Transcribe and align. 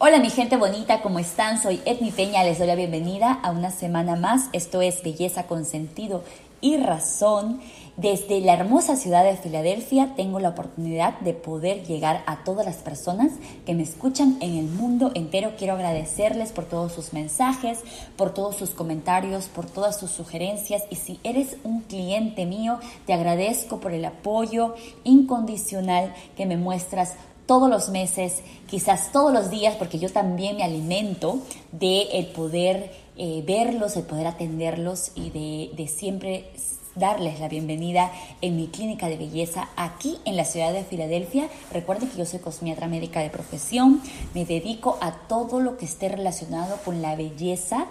Hola 0.00 0.20
mi 0.20 0.30
gente 0.30 0.56
bonita, 0.56 1.02
¿cómo 1.02 1.18
están? 1.18 1.60
Soy 1.60 1.80
Edmi 1.84 2.12
Peña, 2.12 2.44
les 2.44 2.58
doy 2.58 2.68
la 2.68 2.76
bienvenida 2.76 3.32
a 3.42 3.50
una 3.50 3.72
semana 3.72 4.14
más. 4.14 4.48
Esto 4.52 4.80
es 4.80 5.02
Belleza 5.02 5.48
con 5.48 5.64
Sentido 5.64 6.22
y 6.60 6.76
Razón. 6.76 7.60
Desde 7.96 8.40
la 8.40 8.52
hermosa 8.52 8.94
ciudad 8.94 9.24
de 9.24 9.36
Filadelfia 9.36 10.14
tengo 10.14 10.38
la 10.38 10.50
oportunidad 10.50 11.18
de 11.18 11.34
poder 11.34 11.82
llegar 11.82 12.22
a 12.26 12.44
todas 12.44 12.64
las 12.64 12.76
personas 12.76 13.32
que 13.66 13.74
me 13.74 13.82
escuchan 13.82 14.38
en 14.40 14.56
el 14.56 14.66
mundo 14.66 15.10
entero. 15.16 15.54
Quiero 15.58 15.74
agradecerles 15.74 16.52
por 16.52 16.66
todos 16.66 16.92
sus 16.92 17.12
mensajes, 17.12 17.80
por 18.16 18.32
todos 18.32 18.54
sus 18.54 18.70
comentarios, 18.70 19.46
por 19.46 19.66
todas 19.66 19.98
sus 19.98 20.12
sugerencias. 20.12 20.84
Y 20.90 20.94
si 20.94 21.18
eres 21.24 21.56
un 21.64 21.80
cliente 21.80 22.46
mío, 22.46 22.78
te 23.04 23.14
agradezco 23.14 23.80
por 23.80 23.92
el 23.92 24.04
apoyo 24.04 24.76
incondicional 25.02 26.14
que 26.36 26.46
me 26.46 26.56
muestras 26.56 27.14
todos 27.48 27.70
los 27.70 27.88
meses, 27.88 28.42
quizás 28.66 29.10
todos 29.10 29.32
los 29.32 29.50
días, 29.50 29.74
porque 29.76 29.98
yo 29.98 30.10
también 30.12 30.58
me 30.58 30.64
alimento 30.64 31.38
de 31.72 32.02
el 32.12 32.26
poder 32.26 32.92
eh, 33.16 33.42
verlos, 33.46 33.96
el 33.96 34.02
poder 34.02 34.26
atenderlos 34.26 35.12
y 35.14 35.30
de, 35.30 35.88
siempre 35.88 36.50
darles 36.94 37.40
la 37.40 37.48
bienvenida 37.48 38.12
en 38.42 38.54
mi 38.54 38.66
clínica 38.66 39.08
de 39.08 39.16
belleza 39.16 39.70
aquí 39.76 40.18
en 40.26 40.36
la 40.36 40.44
ciudad 40.44 40.74
de 40.74 40.84
Filadelfia. 40.84 41.48
Recuerden 41.72 42.10
que 42.10 42.18
yo 42.18 42.26
soy 42.26 42.40
cosmiatra 42.40 42.86
médica 42.86 43.20
de 43.20 43.30
profesión, 43.30 44.02
me 44.34 44.44
dedico 44.44 44.98
a 45.00 45.12
todo 45.26 45.58
lo 45.60 45.78
que 45.78 45.86
esté 45.86 46.10
relacionado 46.10 46.76
con 46.84 47.00
la 47.00 47.16
belleza 47.16 47.86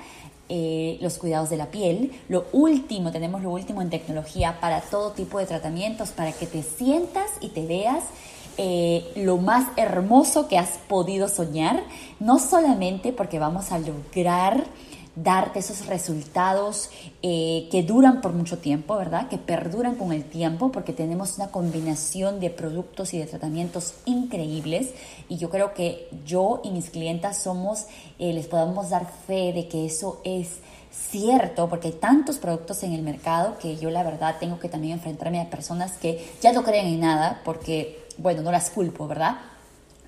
eh, 0.50 0.98
los 1.02 1.18
cuidados 1.18 1.50
de 1.50 1.58
la 1.58 1.72
piel. 1.72 2.12
Lo 2.30 2.46
último, 2.54 3.12
tenemos 3.12 3.42
lo 3.42 3.50
último 3.50 3.82
en 3.82 3.90
tecnología 3.90 4.60
para 4.62 4.82
todo 4.82 5.14
tipo 5.14 5.40
de 5.40 5.48
tratamientos, 5.48 6.12
para 6.12 6.32
que 6.32 6.46
te 6.46 6.62
sientas 6.62 7.32
y 7.42 7.50
te 7.50 7.66
veas 7.66 8.04
eh, 8.58 9.12
lo 9.16 9.38
más 9.38 9.68
hermoso 9.76 10.48
que 10.48 10.58
has 10.58 10.78
podido 10.88 11.28
soñar, 11.28 11.84
no 12.20 12.40
solamente 12.40 13.14
porque 13.14 13.40
vamos 13.40 13.72
a 13.72 13.80
lograr 13.80 14.66
darte 15.18 15.60
esos 15.60 15.88
resultados 15.88 16.92
eh, 17.24 17.68
que 17.72 17.82
duran 17.82 18.22
por 18.22 18.34
mucho 18.34 18.60
tiempo, 18.60 18.96
¿verdad? 18.96 19.28
Que 19.30 19.38
perduran 19.38 19.96
con 19.96 20.14
el 20.14 20.24
tiempo 20.24 20.72
porque 20.72 20.94
tenemos 20.94 21.38
una 21.38 21.48
combinación 21.48 22.40
de 22.40 22.52
productos 22.52 23.14
y 23.14 23.18
de 23.18 23.26
tratamientos 23.26 23.96
increíbles 24.06 24.94
y 25.28 25.38
yo 25.38 25.50
creo 25.50 25.74
que 25.74 26.08
yo 26.26 26.62
y 26.64 26.70
mis 26.70 26.92
clientas 26.92 27.42
somos, 27.42 27.88
eh, 28.20 28.32
les 28.32 28.48
podemos 28.48 28.92
dar 28.92 29.08
fe 29.26 29.54
de 29.54 29.68
que 29.68 29.86
eso 29.86 30.22
es 30.24 30.60
cierto, 30.92 31.68
porque 31.68 31.90
hay 31.90 31.94
tantos 31.94 32.38
productos 32.38 32.84
en 32.84 32.94
el 32.94 33.02
mercado 33.02 33.58
que 33.60 33.78
yo 33.78 33.90
la 33.90 34.04
verdad 34.04 34.38
tengo 34.40 34.60
que 34.60 34.70
también 34.70 34.94
enfrentarme 34.94 35.42
a 35.42 35.50
personas 35.50 35.94
que 35.94 36.28
ya 36.42 36.52
no 36.54 36.64
creen 36.64 36.88
en 36.88 37.00
nada 37.00 37.42
porque 37.44 38.07
bueno, 38.18 38.42
no 38.42 38.52
las 38.52 38.70
culpo, 38.70 39.08
¿verdad? 39.08 39.38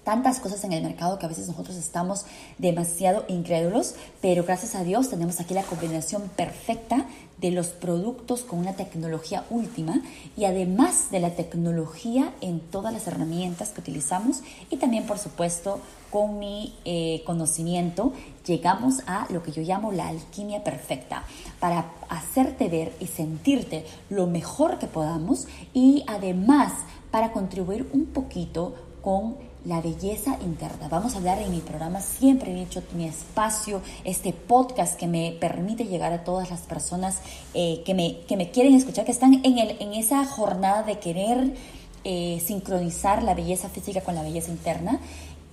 tantas 0.10 0.40
cosas 0.40 0.64
en 0.64 0.74
el 0.74 0.82
mercado 0.82 1.20
que 1.20 1.28
a 1.28 1.30
veces 1.30 1.48
nosotros 1.48 1.78
estamos 1.78 2.26
demasiado 2.58 3.26
incrédulos, 3.28 3.94
pero 4.22 4.44
gracias 4.44 4.74
a 4.74 4.84
Dios 4.84 5.10
tenemos 5.12 5.40
aquí 5.40 5.54
la 5.54 5.62
combinación 5.62 6.30
perfecta 6.36 7.06
de 7.38 7.52
los 7.52 7.68
productos 7.68 8.42
con 8.42 8.58
una 8.58 8.74
tecnología 8.74 9.46
última 9.52 10.02
y 10.36 10.46
además 10.46 11.12
de 11.12 11.20
la 11.20 11.36
tecnología 11.36 12.34
en 12.42 12.60
todas 12.60 12.92
las 12.92 13.06
herramientas 13.06 13.70
que 13.70 13.82
utilizamos 13.82 14.42
y 14.72 14.78
también 14.78 15.06
por 15.06 15.20
supuesto 15.20 15.80
con 16.10 16.40
mi 16.40 16.74
eh, 16.86 17.22
conocimiento 17.26 18.12
llegamos 18.46 19.04
a 19.06 19.28
lo 19.30 19.44
que 19.44 19.52
yo 19.52 19.62
llamo 19.62 19.92
la 19.92 20.08
alquimia 20.08 20.64
perfecta 20.64 21.24
para 21.60 21.92
hacerte 22.10 22.68
ver 22.68 22.94
y 23.00 23.06
sentirte 23.06 23.86
lo 24.10 24.26
mejor 24.26 24.80
que 24.80 24.88
podamos 24.88 25.48
y 25.74 26.04
además 26.08 26.74
para 27.12 27.32
contribuir 27.32 27.90
un 27.94 28.06
poquito 28.08 28.76
con 29.02 29.38
la 29.66 29.82
belleza 29.82 30.38
interna. 30.42 30.88
Vamos 30.90 31.14
a 31.14 31.18
hablar 31.18 31.42
en 31.42 31.52
mi 31.52 31.60
programa, 31.60 32.02
siempre 32.02 32.52
he 32.52 32.56
dicho 32.56 32.82
mi 32.96 33.06
espacio, 33.06 33.82
este 34.04 34.32
podcast 34.32 34.98
que 34.98 35.08
me 35.08 35.36
permite 35.40 35.86
llegar 35.86 36.14
a 36.14 36.24
todas 36.24 36.50
las 36.50 36.62
personas 36.62 37.20
eh, 37.54 37.82
que, 37.86 37.94
me, 37.94 38.22
que 38.22 38.38
me 38.38 38.52
quieren 38.52 38.74
escuchar, 38.74 39.06
que 39.06 39.12
están 39.12 39.42
en, 39.44 39.58
el, 39.58 39.76
en 39.82 39.94
esa 39.94 40.26
jornada 40.26 40.84
de 40.84 41.00
querer 41.00 41.54
eh, 42.06 42.42
sincronizar 42.46 43.24
la 43.24 43.34
belleza 43.34 43.68
física 43.70 44.02
con 44.02 44.16
la 44.16 44.24
belleza 44.24 44.52
interna. 44.52 45.00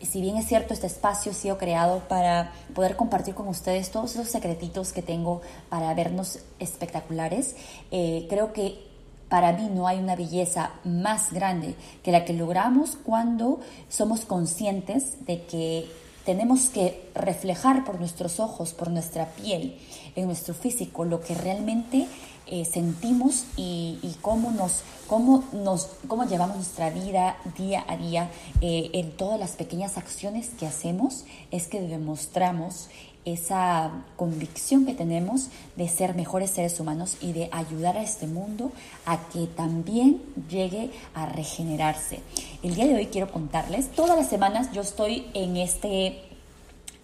Si 0.01 0.21
bien 0.21 0.37
es 0.37 0.47
cierto, 0.47 0.75
este 0.75 0.87
espacio 0.87 1.33
ha 1.33 1.35
sido 1.35 1.59
creado 1.59 2.01
para 2.07 2.53
poder 2.75 2.97
compartir 2.97 3.35
con 3.35 3.49
ustedes 3.49 3.91
todos 3.91 4.13
esos 4.13 4.29
secretitos 4.29 4.93
que 4.93 5.03
tengo 5.03 5.41
para 5.69 5.93
vernos 5.95 6.39
espectaculares, 6.61 7.57
eh, 7.91 8.27
creo 8.29 8.53
que 8.53 8.96
para 9.29 9.53
mí 9.53 9.69
no 9.73 9.89
hay 9.89 9.99
una 9.99 10.17
belleza 10.17 10.73
más 10.85 11.33
grande 11.33 11.75
que 12.03 12.13
la 12.13 12.25
que 12.25 12.33
logramos 12.33 12.97
cuando 13.03 13.61
somos 13.89 14.25
conscientes 14.25 15.27
de 15.27 15.43
que 15.43 15.89
tenemos 16.25 16.69
que 16.69 17.09
reflejar 17.15 17.85
por 17.85 18.01
nuestros 18.01 18.41
ojos, 18.41 18.73
por 18.73 18.91
nuestra 18.91 19.27
piel, 19.31 19.79
en 20.17 20.27
nuestro 20.27 20.55
físico, 20.55 21.05
lo 21.05 21.21
que 21.21 21.35
realmente 21.35 22.07
eh, 22.49 22.65
sentimos 22.65 23.45
y, 23.57 24.17
cómo, 24.23 24.53
nos, 24.53 24.83
cómo, 25.09 25.45
nos, 25.53 25.89
cómo 26.07 26.25
llevamos 26.27 26.57
nuestra 26.57 26.91
vida 26.91 27.37
día 27.59 27.85
a 27.89 27.97
día 27.97 28.31
eh, 28.61 28.91
en 28.93 29.13
todas 29.17 29.39
las 29.39 29.53
pequeñas 29.53 29.99
acciones 29.99 30.51
que 30.51 30.67
hacemos, 30.67 31.25
es 31.51 31.67
que 31.67 31.81
demostramos 31.81 32.89
esa 33.27 33.91
convicción 34.17 34.87
que 34.87 34.95
tenemos 34.95 35.49
de 35.75 35.89
ser 35.89 36.15
mejores 36.15 36.51
seres 36.51 36.79
humanos 36.79 37.17
y 37.21 37.33
de 37.33 37.51
ayudar 37.53 37.99
a 37.99 38.03
este 38.03 38.29
mundo 38.29 38.71
a 39.05 39.29
que 39.29 39.49
también 39.49 40.23
llegue 40.49 40.93
a 41.13 41.27
regenerarse. 41.27 42.21
El 42.63 42.77
día 42.77 42.87
de 42.87 42.95
hoy 42.95 43.07
quiero 43.07 43.31
contarles, 43.31 43.91
todas 43.91 44.17
las 44.17 44.29
semanas 44.29 44.71
yo 44.73 44.81
estoy 44.81 45.27
en 45.35 45.57
este, 45.57 46.23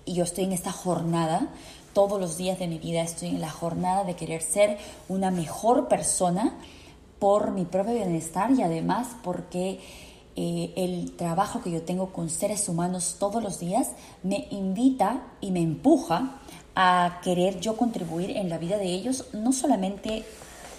yo 0.06 0.22
estoy 0.22 0.44
en 0.44 0.52
esta 0.52 0.70
jornada, 0.70 1.48
todos 1.92 2.20
los 2.20 2.38
días 2.38 2.58
de 2.60 2.68
mi 2.68 2.78
vida 2.78 3.02
estoy 3.02 3.30
en 3.30 3.40
la 3.40 3.50
jornada 3.50 4.04
de 4.04 4.14
querer 4.14 4.42
ser 4.42 4.78
una 5.08 5.32
mejor 5.32 5.88
persona 5.88 6.54
por 7.18 7.50
mi 7.50 7.64
propio 7.64 7.94
bienestar 7.94 8.52
y 8.52 8.62
además 8.62 9.08
porque 9.24 9.80
eh, 10.34 10.72
el 10.76 11.12
trabajo 11.12 11.62
que 11.62 11.70
yo 11.70 11.82
tengo 11.82 12.12
con 12.12 12.30
seres 12.30 12.68
humanos 12.68 13.16
todos 13.18 13.42
los 13.42 13.58
días 13.60 13.90
me 14.22 14.48
invita 14.50 15.22
y 15.40 15.50
me 15.50 15.60
empuja 15.60 16.40
a 16.74 17.20
querer 17.22 17.60
yo 17.60 17.76
contribuir 17.76 18.30
en 18.36 18.48
la 18.48 18.58
vida 18.58 18.78
de 18.78 18.86
ellos, 18.86 19.26
no 19.34 19.52
solamente 19.52 20.24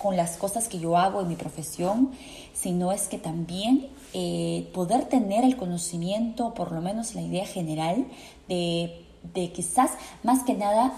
con 0.02 0.18
las 0.18 0.38
cosas 0.38 0.68
que 0.68 0.80
yo 0.80 0.98
hago 0.98 1.22
en 1.22 1.28
mi 1.28 1.36
profesión, 1.36 2.12
sino 2.54 2.92
es 2.92 3.08
que 3.08 3.20
también 3.20 3.88
eh, 4.14 4.70
poder 4.74 5.06
tener 5.06 5.44
el 5.44 5.56
conocimiento, 5.56 6.54
por 6.54 6.72
lo 6.72 6.82
menos 6.82 7.14
la 7.14 7.22
idea 7.22 7.46
general, 7.46 8.08
de, 8.48 9.06
de 9.34 9.52
quizás 9.52 9.92
más 10.24 10.44
que 10.44 10.56
nada 10.56 10.94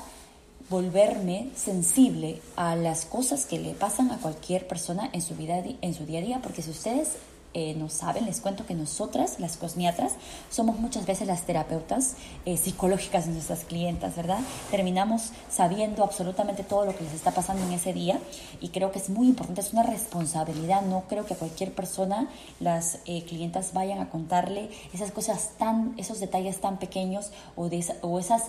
volverme 0.70 1.50
sensible 1.56 2.42
a 2.56 2.76
las 2.76 3.06
cosas 3.06 3.46
que 3.46 3.60
le 3.60 3.74
pasan 3.74 4.12
a 4.12 4.18
cualquier 4.18 4.68
persona 4.68 5.10
en 5.14 5.22
su 5.22 5.36
vida 5.36 5.62
en 5.82 5.94
su 5.94 6.06
día 6.06 6.20
a 6.20 6.24
día 6.24 6.40
porque 6.42 6.64
si 6.64 6.72
ustedes 6.72 7.18
eh, 7.58 7.74
no 7.78 7.88
saben, 7.88 8.26
les 8.26 8.42
cuento 8.42 8.66
que 8.66 8.76
nosotras, 8.76 9.40
las 9.40 9.56
cosmiatras, 9.56 10.16
somos 10.50 10.78
muchas 10.78 11.06
veces 11.06 11.26
las 11.26 11.44
terapeutas 11.44 12.16
eh, 12.46 12.58
psicológicas 12.58 13.28
de 13.28 13.32
nuestras 13.32 13.64
clientas, 13.64 14.18
¿verdad? 14.18 14.40
Terminamos 14.72 15.32
sabiendo 15.50 16.04
absolutamente 16.04 16.66
todo 16.66 16.86
lo 16.86 16.94
que 16.94 17.06
les 17.06 17.14
está 17.14 17.32
pasando 17.32 17.64
en 17.64 17.72
ese 17.72 17.94
día 17.94 18.20
y 18.60 18.70
creo 18.70 18.92
que 18.92 19.00
es 19.00 19.10
muy 19.10 19.28
importante, 19.28 19.62
es 19.62 19.72
una 19.72 19.84
responsabilidad, 19.84 20.82
no 20.82 21.06
creo 21.08 21.26
que 21.26 21.36
a 21.36 21.38
cualquier 21.38 21.74
persona 21.74 22.28
las 22.60 23.00
eh, 23.06 23.24
clientas 23.24 23.72
vayan 23.72 24.00
a 24.02 24.10
contarle 24.10 24.70
esas 24.94 25.12
cosas 25.12 25.52
tan, 25.58 25.94
esos 25.96 26.20
detalles 26.20 26.60
tan 26.60 26.78
pequeños 26.78 27.32
o, 27.56 27.70
de 27.70 27.86
o 28.02 28.20
esas 28.20 28.44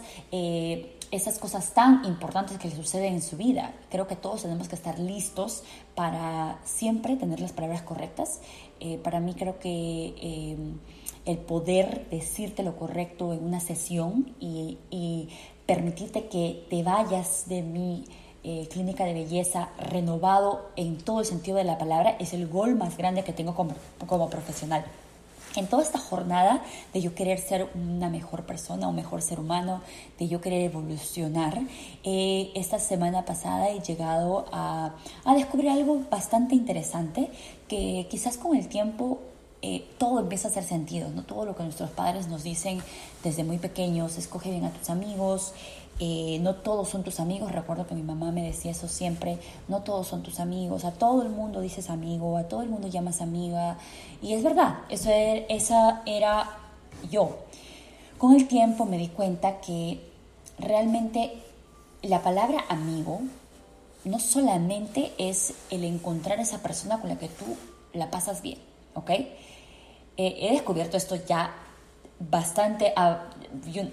esas 1.11 1.39
cosas 1.39 1.73
tan 1.73 2.05
importantes 2.05 2.59
que 2.59 2.69
le 2.69 2.75
suceden 2.75 3.15
en 3.15 3.23
su 3.23 3.37
vida. 3.37 3.73
Creo 3.91 4.07
que 4.07 4.17
todos 4.17 4.43
tenemos 4.43 4.69
que 4.69 4.75
estar 4.75 4.99
listos 4.99 5.63
para 5.95 6.59
siempre 6.65 7.17
tener 7.17 7.41
las 7.41 7.53
palabras 7.53 7.83
correctas. 7.83 8.41
Eh, 8.81 8.99
para 9.03 9.21
mí 9.21 9.35
creo 9.35 9.59
que 9.59 10.15
eh, 10.21 10.57
el 11.25 11.39
poder 11.39 12.07
decirte 12.11 12.63
lo 12.63 12.77
correcto 12.77 13.33
en 13.33 13.45
una 13.45 13.61
sesión 13.61 14.35
y, 14.41 14.79
permitirte 15.67 16.27
que 16.29 16.65
te 16.71 16.85
vayas 16.85 17.49
de 17.49 17.61
mi 17.61 18.05
eh, 18.45 18.69
clínica 18.71 19.05
de 19.05 19.15
belleza 19.15 19.71
renovado 19.91 20.71
en 20.77 20.97
todo 20.97 21.19
el 21.19 21.27
sentido 21.27 21.57
de 21.57 21.65
la 21.65 21.77
palabra 21.77 22.15
es 22.21 22.33
el 22.35 22.47
gol 22.47 22.77
más 22.77 22.97
grande 22.97 23.25
que 23.25 23.33
tengo 23.33 23.53
como, 23.57 23.75
como 24.07 24.31
profesional 24.31 24.85
en 25.61 25.67
toda 25.67 25.83
esta 25.83 25.99
jornada 25.99 26.63
de 26.93 27.01
yo 27.01 27.15
querer 27.15 27.39
ser 27.39 27.69
una 27.75 28.09
mejor 28.09 28.45
persona, 28.45 28.89
un 28.89 28.97
mejor 28.97 29.23
ser 29.23 29.41
humano, 29.41 29.81
de 30.19 30.29
yo 30.29 30.41
querer 30.41 30.63
evolucionar, 30.63 31.61
eh, 32.05 32.51
esta 32.55 32.79
semana 32.79 33.25
pasada 33.25 33.71
he 33.71 33.81
llegado 33.81 34.47
a, 34.53 34.95
descubrir 35.37 35.71
algo 35.71 36.01
bastante 36.11 36.55
interesante 36.55 37.31
que 37.69 38.07
quizás 38.11 38.39
con 38.39 38.57
el 38.57 38.69
tiempo 38.69 39.21
eh, 39.63 39.87
todo 39.99 40.21
empieza 40.21 40.49
a 40.49 40.51
hacer 40.51 40.65
sentido, 40.65 41.09
¿no? 41.11 41.25
Todo 41.25 41.45
lo 41.45 41.57
que 41.57 41.63
nuestros 41.63 41.91
padres 41.91 42.29
nos 42.29 42.43
dicen 42.43 42.81
desde 43.25 43.43
muy 43.43 43.59
pequeños, 43.59 44.17
escoge 44.17 44.51
bien 44.51 44.65
a 44.65 44.71
tus 44.71 44.91
amigos, 44.91 45.53
eh, 45.99 46.39
no 46.43 46.57
todos 46.57 46.89
son 46.91 47.03
tus 47.03 47.21
amigos, 47.21 47.53
recuerdo 47.53 47.87
que 47.87 47.95
mi 47.95 48.03
mamá 48.03 48.31
me 48.31 48.43
decía 48.43 48.73
eso 48.73 48.87
siempre, 48.87 49.39
no 49.69 49.83
todos 49.83 50.07
son 50.07 50.23
tus 50.23 50.41
amigos, 50.41 50.85
a 50.85 50.93
todo 50.93 51.23
el 51.23 51.31
mundo 51.31 51.61
dices 51.61 51.89
amigo, 51.89 52.37
a 52.37 52.45
todo 52.45 52.63
el 52.63 52.69
mundo 52.69 52.89
llamas 52.89 53.23
amiga, 53.23 53.79
y 54.21 54.35
es 54.35 54.45
verdad, 54.45 54.81
eso 54.91 55.11
era, 55.11 55.47
esa 55.49 56.03
era 56.05 56.59
yo. 57.11 57.39
Con 58.19 58.35
el 58.35 58.47
tiempo 58.47 58.85
me 58.85 58.99
di 58.99 59.09
cuenta 59.09 59.61
que 59.61 60.01
realmente 60.59 61.33
la 62.03 62.23
palabra 62.23 62.65
amigo 62.69 63.21
no 64.05 64.21
solamente 64.21 65.13
es 65.19 65.55
el 65.71 65.85
encontrar 65.85 66.41
esa 66.41 66.63
persona 66.63 67.01
con 67.01 67.09
la 67.09 67.19
que 67.19 67.29
tú 67.29 67.57
la 67.93 68.11
pasas 68.11 68.43
bien, 68.43 68.59
¿ok? 68.95 69.11
Eh, 69.11 69.29
he 70.17 70.53
descubierto 70.53 70.97
esto 70.97 71.17
ya 71.17 71.55
bastante, 72.19 72.93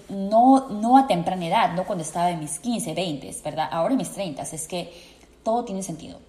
no, 0.09 0.69
no 0.69 0.97
a 0.97 1.07
temprana 1.07 1.45
edad, 1.45 1.73
no 1.73 1.85
cuando 1.85 2.03
estaba 2.03 2.31
en 2.31 2.39
mis 2.39 2.59
15, 2.59 2.93
20, 2.93 3.35
¿verdad? 3.43 3.67
Ahora 3.71 3.93
en 3.93 3.97
mis 3.97 4.11
30, 4.11 4.41
es 4.43 4.67
que 4.67 4.91
todo 5.43 5.65
tiene 5.65 5.83
sentido. 5.83 6.19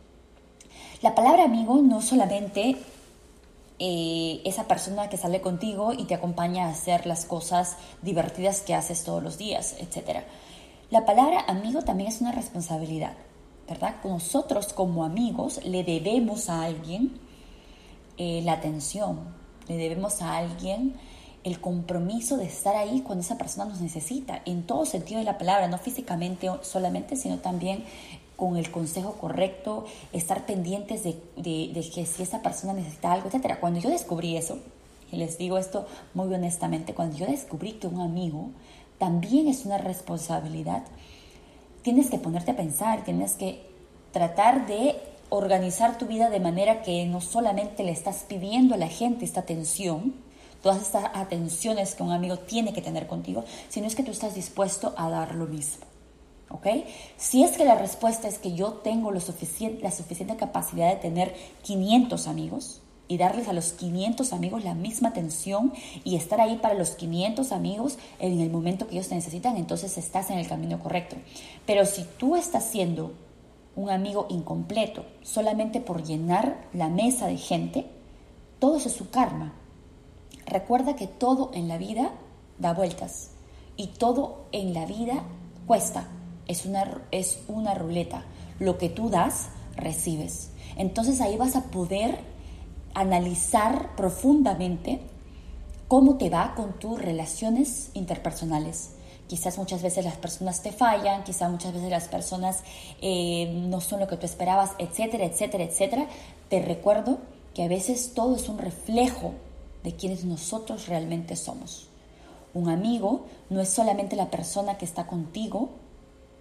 La 1.03 1.15
palabra 1.15 1.45
amigo 1.45 1.81
no 1.83 2.01
solamente 2.01 2.77
eh, 3.79 4.41
esa 4.45 4.69
persona 4.69 5.09
que 5.09 5.17
sale 5.17 5.41
contigo 5.41 5.93
y 5.93 6.05
te 6.05 6.15
acompaña 6.15 6.67
a 6.67 6.71
hacer 6.71 7.07
las 7.07 7.25
cosas 7.25 7.77
divertidas 8.03 8.61
que 8.61 8.75
haces 8.75 9.05
todos 9.05 9.23
los 9.23 9.37
días, 9.37 9.77
etc. 9.79 10.21
La 10.91 11.05
palabra 11.05 11.45
amigo 11.49 11.83
también 11.83 12.09
es 12.09 12.21
una 12.21 12.33
responsabilidad, 12.33 13.15
¿verdad? 13.69 13.97
Nosotros 14.05 14.73
como 14.73 15.05
amigos 15.05 15.61
le 15.65 15.83
debemos 15.83 16.49
a 16.49 16.63
alguien 16.63 17.19
eh, 18.17 18.43
la 18.45 18.53
atención, 18.53 19.21
le 19.67 19.77
debemos 19.77 20.23
a 20.23 20.37
alguien 20.37 20.95
el 21.45 21.61
compromiso 21.61 22.39
de 22.39 22.47
estar 22.47 22.75
ahí 22.75 23.03
cuando 23.03 23.23
esa 23.23 23.37
persona 23.37 23.67
nos 23.67 23.81
necesita, 23.81 24.41
en 24.47 24.63
todo 24.63 24.87
sentido 24.87 25.19
de 25.19 25.27
la 25.27 25.39
palabra, 25.39 25.69
no 25.69 25.79
físicamente 25.79 26.49
solamente, 26.63 27.17
sino 27.17 27.39
también 27.39 27.85
con 28.37 28.57
el 28.57 28.71
consejo 28.71 29.13
correcto, 29.13 29.85
estar 30.13 30.47
pendientes 30.47 31.05
de, 31.05 31.21
que 31.95 32.07
si 32.07 32.23
esa 32.23 32.43
persona 32.43 32.73
necesita 32.73 33.13
algo, 33.13 33.29
etc. 33.29 33.59
Cuando 33.61 33.79
yo 33.79 33.91
descubrí 33.91 34.37
eso, 34.37 34.59
y 35.13 35.17
les 35.17 35.39
digo 35.39 35.59
esto 35.59 35.87
muy 36.15 36.33
honestamente, 36.35 36.95
cuando 36.95 37.17
yo 37.17 37.27
descubrí 37.27 37.73
que 37.73 37.87
un 37.87 38.01
amigo 38.01 38.49
también 38.99 39.47
es 39.47 39.67
una 39.67 39.79
responsabilidad, 39.79 40.83
tienes 41.83 42.11
que 42.11 42.19
ponerte 42.19 42.53
a 42.53 42.57
pensar, 42.57 43.05
tienes 43.05 43.35
que 43.35 43.63
tratar 44.13 44.67
de 44.67 44.97
organizar 45.29 45.99
tu 45.99 46.07
vida 46.07 46.31
de 46.31 46.41
manera 46.41 46.83
que 46.83 47.05
no 47.05 47.21
solamente 47.21 47.83
le 47.83 47.93
estás 47.93 48.25
pidiendo 48.27 48.75
a 48.75 48.79
la 48.79 48.89
gente 48.89 49.25
esta 49.25 49.41
atención, 49.41 50.15
todas 50.65 50.81
estas 50.81 51.05
atenciones 51.13 51.95
que 51.95 52.03
un 52.03 52.11
amigo 52.11 52.39
tiene 52.39 52.73
que 52.73 52.81
tener 52.81 53.07
contigo, 53.07 53.45
sino 53.69 53.87
es 53.87 53.95
que 53.95 54.03
tú 54.03 54.13
estás 54.13 54.35
dispuesto 54.35 54.95
a 54.97 55.11
dar 55.11 55.35
lo 55.35 55.45
mismo. 55.45 55.85
¿Ok? 56.49 56.67
Si 57.19 57.45
es 57.45 57.51
que 57.59 57.67
la 57.67 57.75
respuesta 57.75 58.29
es 58.29 58.39
que 58.39 58.55
yo 58.55 58.73
tengo 58.73 59.13
la 59.13 59.21
suficiente 59.21 60.37
capacidad 60.39 60.89
de 60.89 60.97
tener 60.97 61.35
500 61.65 62.27
amigos 62.27 62.81
y 63.09 63.19
darles 63.19 63.49
a 63.49 63.53
los 63.53 63.73
500 63.73 64.33
amigos 64.33 64.65
la 64.65 64.75
misma 64.75 65.11
atención 65.11 65.75
y 66.03 66.17
estar 66.17 66.41
ahí 66.41 66.57
para 66.57 66.73
los 66.73 66.93
500 66.93 67.53
amigos 67.53 67.99
en 68.19 68.41
el 68.41 68.49
momento 68.49 68.87
que 68.87 68.95
ellos 68.95 69.09
te 69.09 69.17
necesitan, 69.17 69.59
entonces 69.59 69.99
estás 69.99 70.31
en 70.31 70.39
el 70.39 70.49
camino 70.49 70.81
correcto. 70.81 71.17
Pero 71.67 71.85
si 71.85 72.07
tú 72.19 72.37
estás 72.37 72.65
siendo 72.65 73.13
un 73.77 73.91
amigo 73.91 74.29
incompleto 74.31 75.05
solamente 75.21 75.83
por 75.83 76.05
llenar 76.05 76.69
la 76.73 76.89
mesa 76.89 77.27
de 77.27 77.37
gente, 77.37 77.85
todo 78.59 78.79
eso 78.79 78.89
es 78.89 78.95
su 78.95 79.11
karma. 79.11 79.53
Recuerda 80.47 80.97
que 80.97 81.07
todo 81.07 81.51
en 81.55 81.69
la 81.69 81.79
vida 81.79 82.13
da 82.59 82.75
vueltas 82.75 83.31
y 83.77 83.89
todo 83.89 84.47
en 84.53 84.75
la 84.75 84.87
vida 84.87 85.25
cuesta. 85.67 86.09
Es 86.47 86.67
una, 86.67 87.03
es 87.11 87.39
una 87.49 87.75
ruleta. 87.75 88.25
Lo 88.59 88.79
que 88.79 88.89
tú 88.89 89.11
das, 89.11 89.49
recibes. 89.77 90.51
Entonces 90.77 91.21
ahí 91.21 91.37
vas 91.37 91.57
a 91.57 91.65
poder 91.65 92.19
analizar 92.95 93.97
profundamente 93.97 95.01
cómo 95.89 96.17
te 96.17 96.31
va 96.31 96.55
con 96.55 96.79
tus 96.79 97.01
relaciones 97.01 97.91
interpersonales. 97.95 98.93
Quizás 99.27 99.57
muchas 99.59 99.83
veces 99.83 100.05
las 100.05 100.17
personas 100.17 100.63
te 100.63 100.71
fallan, 100.71 101.25
quizás 101.25 101.51
muchas 101.51 101.73
veces 101.73 101.91
las 101.91 102.09
personas 102.09 102.63
eh, 103.01 103.51
no 103.69 103.81
son 103.81 104.01
lo 104.01 104.07
que 104.07 104.17
tú 104.17 104.27
esperabas, 104.27 104.73
etcétera, 104.79 105.25
etcétera, 105.25 105.65
etcétera. 105.65 106.07
Te 106.51 106.61
recuerdo 106.61 107.19
que 107.55 107.65
a 107.65 107.69
veces 107.69 108.13
todo 108.15 108.37
es 108.37 108.49
un 108.49 108.59
reflejo 108.59 109.33
de 109.85 109.95
quienes 109.95 110.25
nosotros 110.25 110.89
realmente 110.89 111.37
somos. 111.37 111.89
Un 112.55 112.69
amigo 112.69 113.27
no 113.51 113.61
es 113.61 113.69
solamente 113.69 114.17
la 114.17 114.31
persona 114.31 114.79
que 114.79 114.85
está 114.85 115.07
contigo 115.07 115.69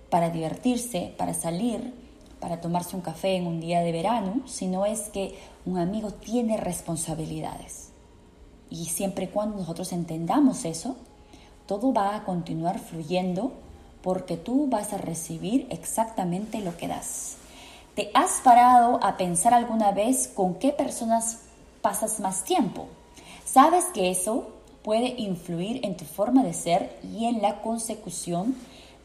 para 0.10 0.30
divertirse, 0.30 1.14
para 1.18 1.34
salir, 1.34 1.94
para 2.40 2.62
tomarse 2.62 2.96
un 2.96 3.02
café 3.02 3.36
en 3.36 3.46
un 3.46 3.60
día 3.60 3.82
de 3.82 3.92
verano, 3.92 4.42
sino 4.46 4.86
es 4.86 5.02
que 5.10 5.38
un 5.66 5.78
amigo 5.78 6.12
tiene 6.12 6.58
responsabilidades. 6.58 7.90
Y 8.70 8.86
siempre 8.86 9.26
y 9.26 9.28
cuando 9.28 9.58
nosotros 9.58 9.92
entendamos 9.92 10.66
eso, 10.66 10.96
todo 11.68 11.94
va 11.94 12.16
a 12.16 12.24
continuar 12.24 12.80
fluyendo 12.80 13.54
porque 14.02 14.38
tú 14.38 14.68
vas 14.70 14.94
a 14.94 14.98
recibir 14.98 15.68
exactamente 15.70 16.60
lo 16.60 16.78
que 16.78 16.88
das. 16.88 17.38
¿Te 17.96 18.10
has 18.14 18.42
parado 18.44 19.00
a 19.04 19.18
pensar 19.18 19.54
alguna 19.54 19.92
vez 19.92 20.28
con 20.28 20.56
qué 20.56 20.72
personas 20.72 21.40
pasas 21.82 22.20
más 22.20 22.44
tiempo? 22.44 22.88
Sabes 23.46 23.86
que 23.94 24.10
eso 24.10 24.48
puede 24.84 25.16
influir 25.18 25.86
en 25.86 25.96
tu 25.98 26.06
forma 26.06 26.44
de 26.44 26.54
ser 26.54 26.98
y 27.04 27.26
en 27.26 27.42
la 27.42 27.62
consecución 27.62 28.56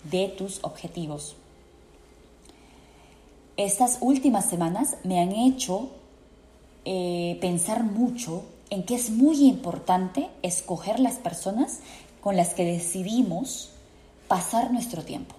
de 0.04 0.28
tus 0.28 0.62
objetivos. 0.64 1.36
Estas 3.56 3.98
últimas 4.00 4.48
semanas 4.48 4.96
me 5.04 5.20
han 5.20 5.32
hecho 5.32 5.90
eh, 6.84 7.38
pensar 7.40 7.84
mucho 7.84 8.44
en 8.70 8.84
que 8.84 8.94
es 8.94 9.10
muy 9.10 9.46
importante 9.46 10.28
escoger 10.42 11.00
las 11.00 11.16
personas 11.16 11.80
con 12.20 12.36
las 12.36 12.54
que 12.54 12.64
decidimos 12.64 13.70
pasar 14.28 14.72
nuestro 14.72 15.02
tiempo. 15.02 15.34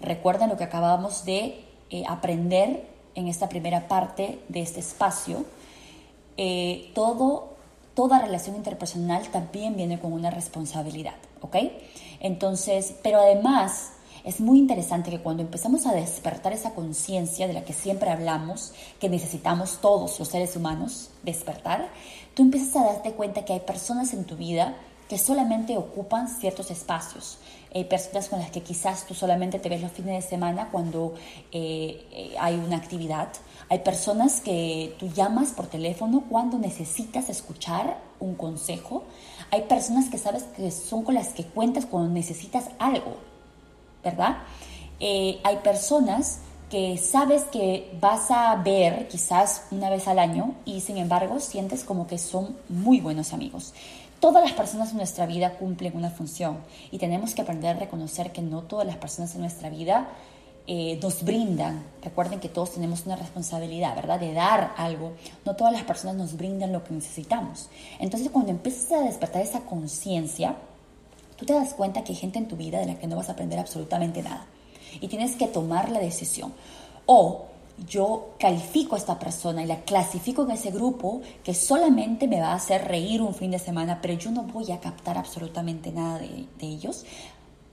Recuerda 0.00 0.46
lo 0.46 0.56
que 0.56 0.64
acabamos 0.64 1.24
de 1.24 1.64
eh, 1.90 2.04
aprender 2.08 2.88
en 3.14 3.28
esta 3.28 3.48
primera 3.48 3.88
parte 3.88 4.40
de 4.48 4.62
este 4.62 4.80
espacio. 4.80 5.44
Eh, 6.36 6.90
todo 6.94 7.51
toda 7.94 8.18
relación 8.18 8.56
interpersonal 8.56 9.28
también 9.28 9.76
viene 9.76 9.98
con 9.98 10.12
una 10.12 10.30
responsabilidad, 10.30 11.16
¿ok? 11.40 11.56
Entonces, 12.20 12.94
pero 13.02 13.20
además 13.20 13.92
es 14.24 14.40
muy 14.40 14.58
interesante 14.58 15.10
que 15.10 15.20
cuando 15.20 15.42
empezamos 15.42 15.86
a 15.86 15.94
despertar 15.94 16.52
esa 16.52 16.74
conciencia 16.74 17.48
de 17.48 17.54
la 17.54 17.64
que 17.64 17.72
siempre 17.72 18.10
hablamos, 18.10 18.72
que 19.00 19.08
necesitamos 19.08 19.78
todos 19.80 20.18
los 20.18 20.28
seres 20.28 20.54
humanos 20.54 21.10
despertar, 21.24 21.88
tú 22.34 22.42
empiezas 22.42 22.76
a 22.76 22.84
darte 22.84 23.12
cuenta 23.12 23.44
que 23.44 23.54
hay 23.54 23.60
personas 23.60 24.14
en 24.14 24.24
tu 24.24 24.36
vida 24.36 24.76
que 25.08 25.18
solamente 25.18 25.76
ocupan 25.76 26.28
ciertos 26.28 26.70
espacios. 26.70 27.38
Hay 27.74 27.84
personas 27.84 28.28
con 28.28 28.38
las 28.38 28.50
que 28.50 28.62
quizás 28.62 29.06
tú 29.06 29.14
solamente 29.14 29.58
te 29.58 29.68
ves 29.68 29.80
los 29.80 29.92
fines 29.92 30.22
de 30.22 30.28
semana 30.28 30.68
cuando 30.70 31.14
eh, 31.52 32.06
eh, 32.12 32.34
hay 32.38 32.56
una 32.56 32.76
actividad. 32.76 33.28
Hay 33.70 33.78
personas 33.78 34.40
que 34.42 34.94
tú 34.98 35.08
llamas 35.08 35.52
por 35.52 35.66
teléfono 35.66 36.24
cuando 36.28 36.58
necesitas 36.58 37.30
escuchar 37.30 37.98
un 38.20 38.34
consejo. 38.34 39.04
Hay 39.50 39.62
personas 39.62 40.10
que 40.10 40.18
sabes 40.18 40.44
que 40.56 40.70
son 40.70 41.02
con 41.02 41.14
las 41.14 41.28
que 41.28 41.44
cuentas 41.44 41.86
cuando 41.86 42.10
necesitas 42.10 42.68
algo, 42.78 43.16
¿verdad? 44.04 44.38
Eh, 45.00 45.40
hay 45.42 45.56
personas 45.56 46.40
que 46.70 46.96
sabes 46.96 47.42
que 47.44 47.90
vas 48.00 48.30
a 48.30 48.54
ver 48.56 49.06
quizás 49.08 49.64
una 49.70 49.90
vez 49.90 50.08
al 50.08 50.18
año 50.18 50.54
y 50.64 50.80
sin 50.80 50.96
embargo 50.96 51.38
sientes 51.38 51.84
como 51.84 52.06
que 52.06 52.18
son 52.18 52.56
muy 52.68 53.00
buenos 53.00 53.32
amigos. 53.32 53.74
Todas 54.22 54.44
las 54.44 54.52
personas 54.52 54.92
en 54.92 54.98
nuestra 54.98 55.26
vida 55.26 55.54
cumplen 55.54 55.96
una 55.96 56.08
función 56.08 56.58
y 56.92 56.98
tenemos 56.98 57.34
que 57.34 57.42
aprender 57.42 57.74
a 57.74 57.80
reconocer 57.80 58.30
que 58.30 58.40
no 58.40 58.62
todas 58.62 58.86
las 58.86 58.96
personas 58.96 59.34
en 59.34 59.40
nuestra 59.40 59.68
vida 59.68 60.10
eh, 60.68 60.96
nos 61.02 61.24
brindan. 61.24 61.82
Recuerden 62.04 62.38
que 62.38 62.48
todos 62.48 62.70
tenemos 62.70 63.04
una 63.04 63.16
responsabilidad, 63.16 63.96
¿verdad? 63.96 64.20
De 64.20 64.32
dar 64.32 64.74
algo. 64.76 65.14
No 65.44 65.56
todas 65.56 65.72
las 65.72 65.82
personas 65.82 66.14
nos 66.14 66.36
brindan 66.36 66.70
lo 66.70 66.84
que 66.84 66.94
necesitamos. 66.94 67.68
Entonces, 67.98 68.30
cuando 68.30 68.52
empiezas 68.52 68.92
a 68.92 69.02
despertar 69.02 69.42
esa 69.42 69.62
conciencia, 69.62 70.54
tú 71.34 71.44
te 71.44 71.54
das 71.54 71.74
cuenta 71.74 72.04
que 72.04 72.12
hay 72.12 72.18
gente 72.18 72.38
en 72.38 72.46
tu 72.46 72.54
vida 72.54 72.78
de 72.78 72.86
la 72.86 72.94
que 73.00 73.08
no 73.08 73.16
vas 73.16 73.28
a 73.28 73.32
aprender 73.32 73.58
absolutamente 73.58 74.22
nada. 74.22 74.46
Y 75.00 75.08
tienes 75.08 75.34
que 75.34 75.48
tomar 75.48 75.90
la 75.90 75.98
decisión. 75.98 76.54
O 77.06 77.46
yo 77.86 78.30
califico 78.38 78.94
a 78.94 78.98
esta 78.98 79.18
persona 79.18 79.62
y 79.62 79.66
la 79.66 79.82
clasifico 79.82 80.44
en 80.44 80.52
ese 80.52 80.70
grupo 80.70 81.22
que 81.44 81.54
solamente 81.54 82.28
me 82.28 82.40
va 82.40 82.48
a 82.48 82.54
hacer 82.54 82.86
reír 82.86 83.22
un 83.22 83.34
fin 83.34 83.50
de 83.50 83.58
semana, 83.58 84.00
pero 84.00 84.14
yo 84.14 84.30
no 84.30 84.42
voy 84.42 84.70
a 84.72 84.80
captar 84.80 85.18
absolutamente 85.18 85.92
nada 85.92 86.18
de, 86.18 86.46
ellos. 86.60 87.04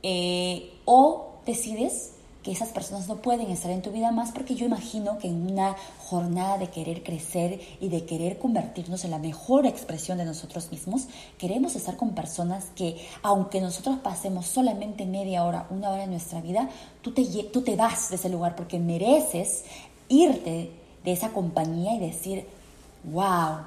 Eh, 0.02 0.80
o 0.86 1.34
decides 1.46 2.14
que 2.44 2.52
esas 2.52 2.70
personas 2.70 3.08
no 3.08 3.18
pueden 3.18 3.50
estar 3.52 3.70
en 3.70 3.82
tu 3.82 3.92
vida 3.92 4.12
más 4.12 4.32
porque 4.32 4.56
yo 4.56 4.66
imagino 4.66 5.18
que 5.18 5.28
en 5.28 5.52
una 5.52 5.76
jornada 6.00 6.58
de 6.58 6.68
querer 6.68 7.04
crecer 7.04 7.60
y 7.82 7.90
de 7.90 8.06
querer 8.06 8.40
convertirnos 8.40 9.04
en 9.04 9.12
la 9.12 9.20
mejor 9.20 9.66
expresión 9.66 10.18
de 10.18 10.26
nosotros 10.26 10.72
mismos, 10.72 11.08
queremos 11.38 11.76
estar 11.76 11.98
con 11.98 12.16
personas 12.16 12.68
que 12.76 12.96
aunque 13.24 13.60
nosotros 13.60 13.98
pasemos 14.00 14.46
solamente 14.46 15.06
media 15.06 15.44
hora, 15.44 15.68
una 15.70 15.90
hora 15.90 16.06
en 16.06 16.12
nuestra 16.12 16.40
vida, 16.40 16.70
tú 17.02 17.12
te, 17.12 17.26
tú 17.52 17.62
te 17.62 17.76
vas 17.76 18.10
de 18.10 18.16
ese 18.16 18.30
lugar 18.30 18.56
porque 18.56 18.80
mereces 18.80 19.66
irte 20.10 20.72
de 21.04 21.12
esa 21.12 21.30
compañía 21.30 21.96
y 21.96 22.00
decir, 22.00 22.46
wow, 23.06 23.60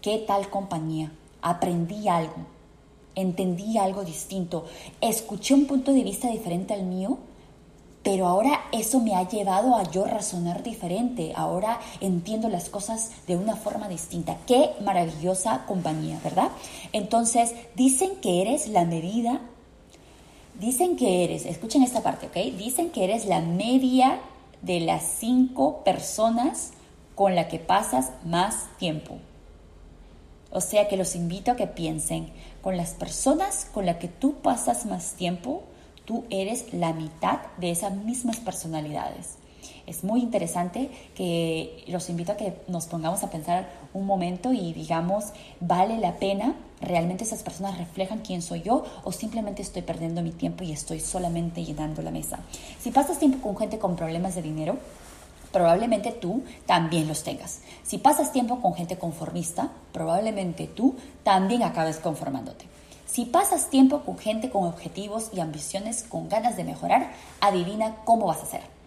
qué 0.00 0.18
tal 0.26 0.48
compañía, 0.48 1.12
aprendí 1.42 2.08
algo. 2.08 2.46
entendí 3.14 3.76
algo 3.78 4.04
distinto, 4.04 4.64
escuché 5.00 5.54
un 5.54 5.66
punto 5.66 5.92
de 5.92 6.02
vista 6.02 6.28
diferente 6.28 6.72
al 6.72 6.84
mío, 6.84 7.18
pero 8.02 8.26
ahora 8.26 8.62
eso 8.72 9.00
me 9.00 9.14
ha 9.14 9.28
llevado 9.28 9.76
a 9.76 9.84
yo 9.90 10.04
razonar 10.04 10.62
diferente, 10.62 11.32
ahora 11.36 11.78
entiendo 12.00 12.48
las 12.48 12.68
cosas 12.68 13.12
de 13.26 13.36
una 13.36 13.54
forma 13.54 13.88
distinta. 13.88 14.38
Qué 14.46 14.70
maravillosa 14.84 15.64
compañía, 15.66 16.18
¿verdad? 16.24 16.48
Entonces, 16.92 17.54
dicen 17.76 18.16
que 18.20 18.40
eres 18.40 18.66
la 18.68 18.84
medida, 18.84 19.40
dicen 20.58 20.96
que 20.96 21.22
eres, 21.22 21.46
escuchen 21.46 21.82
esta 21.82 22.02
parte, 22.02 22.26
¿ok? 22.26 22.56
Dicen 22.56 22.90
que 22.90 23.04
eres 23.04 23.26
la 23.26 23.40
media 23.40 24.18
de 24.62 24.80
las 24.80 25.02
cinco 25.02 25.82
personas 25.84 26.72
con 27.14 27.34
la 27.34 27.48
que 27.48 27.58
pasas 27.58 28.12
más 28.24 28.68
tiempo. 28.78 29.18
O 30.50 30.60
sea 30.60 30.88
que 30.88 30.96
los 30.96 31.14
invito 31.14 31.50
a 31.50 31.56
que 31.56 31.66
piensen, 31.66 32.30
con 32.62 32.76
las 32.76 32.90
personas 32.90 33.66
con 33.72 33.86
las 33.86 33.96
que 33.96 34.08
tú 34.08 34.34
pasas 34.42 34.86
más 34.86 35.14
tiempo, 35.14 35.62
tú 36.04 36.24
eres 36.30 36.72
la 36.72 36.92
mitad 36.92 37.40
de 37.58 37.70
esas 37.70 37.94
mismas 37.94 38.38
personalidades. 38.38 39.36
Es 39.86 40.04
muy 40.04 40.20
interesante 40.20 40.90
que 41.14 41.84
los 41.88 42.08
invito 42.08 42.32
a 42.32 42.36
que 42.36 42.54
nos 42.68 42.86
pongamos 42.86 43.22
a 43.24 43.30
pensar 43.30 43.68
un 43.92 44.06
momento 44.06 44.52
y 44.52 44.72
digamos, 44.72 45.32
¿vale 45.60 45.98
la 45.98 46.16
pena? 46.16 46.54
¿Realmente 46.82 47.22
esas 47.22 47.44
personas 47.44 47.78
reflejan 47.78 48.18
quién 48.18 48.42
soy 48.42 48.62
yo 48.62 48.84
o 49.04 49.12
simplemente 49.12 49.62
estoy 49.62 49.82
perdiendo 49.82 50.20
mi 50.20 50.32
tiempo 50.32 50.64
y 50.64 50.72
estoy 50.72 50.98
solamente 50.98 51.64
llenando 51.64 52.02
la 52.02 52.10
mesa? 52.10 52.40
Si 52.80 52.90
pasas 52.90 53.20
tiempo 53.20 53.40
con 53.40 53.56
gente 53.56 53.78
con 53.78 53.94
problemas 53.94 54.34
de 54.34 54.42
dinero, 54.42 54.76
probablemente 55.52 56.10
tú 56.10 56.42
también 56.66 57.06
los 57.06 57.22
tengas. 57.22 57.60
Si 57.84 57.98
pasas 57.98 58.32
tiempo 58.32 58.60
con 58.60 58.74
gente 58.74 58.98
conformista, 58.98 59.70
probablemente 59.92 60.66
tú 60.66 60.96
también 61.22 61.62
acabes 61.62 61.98
conformándote. 61.98 62.64
Si 63.06 63.26
pasas 63.26 63.70
tiempo 63.70 64.00
con 64.00 64.18
gente 64.18 64.50
con 64.50 64.64
objetivos 64.64 65.30
y 65.32 65.38
ambiciones, 65.38 66.02
con 66.02 66.28
ganas 66.28 66.56
de 66.56 66.64
mejorar, 66.64 67.12
adivina 67.40 67.94
cómo 68.04 68.26
vas 68.26 68.42
a 68.42 68.46
ser. 68.46 68.81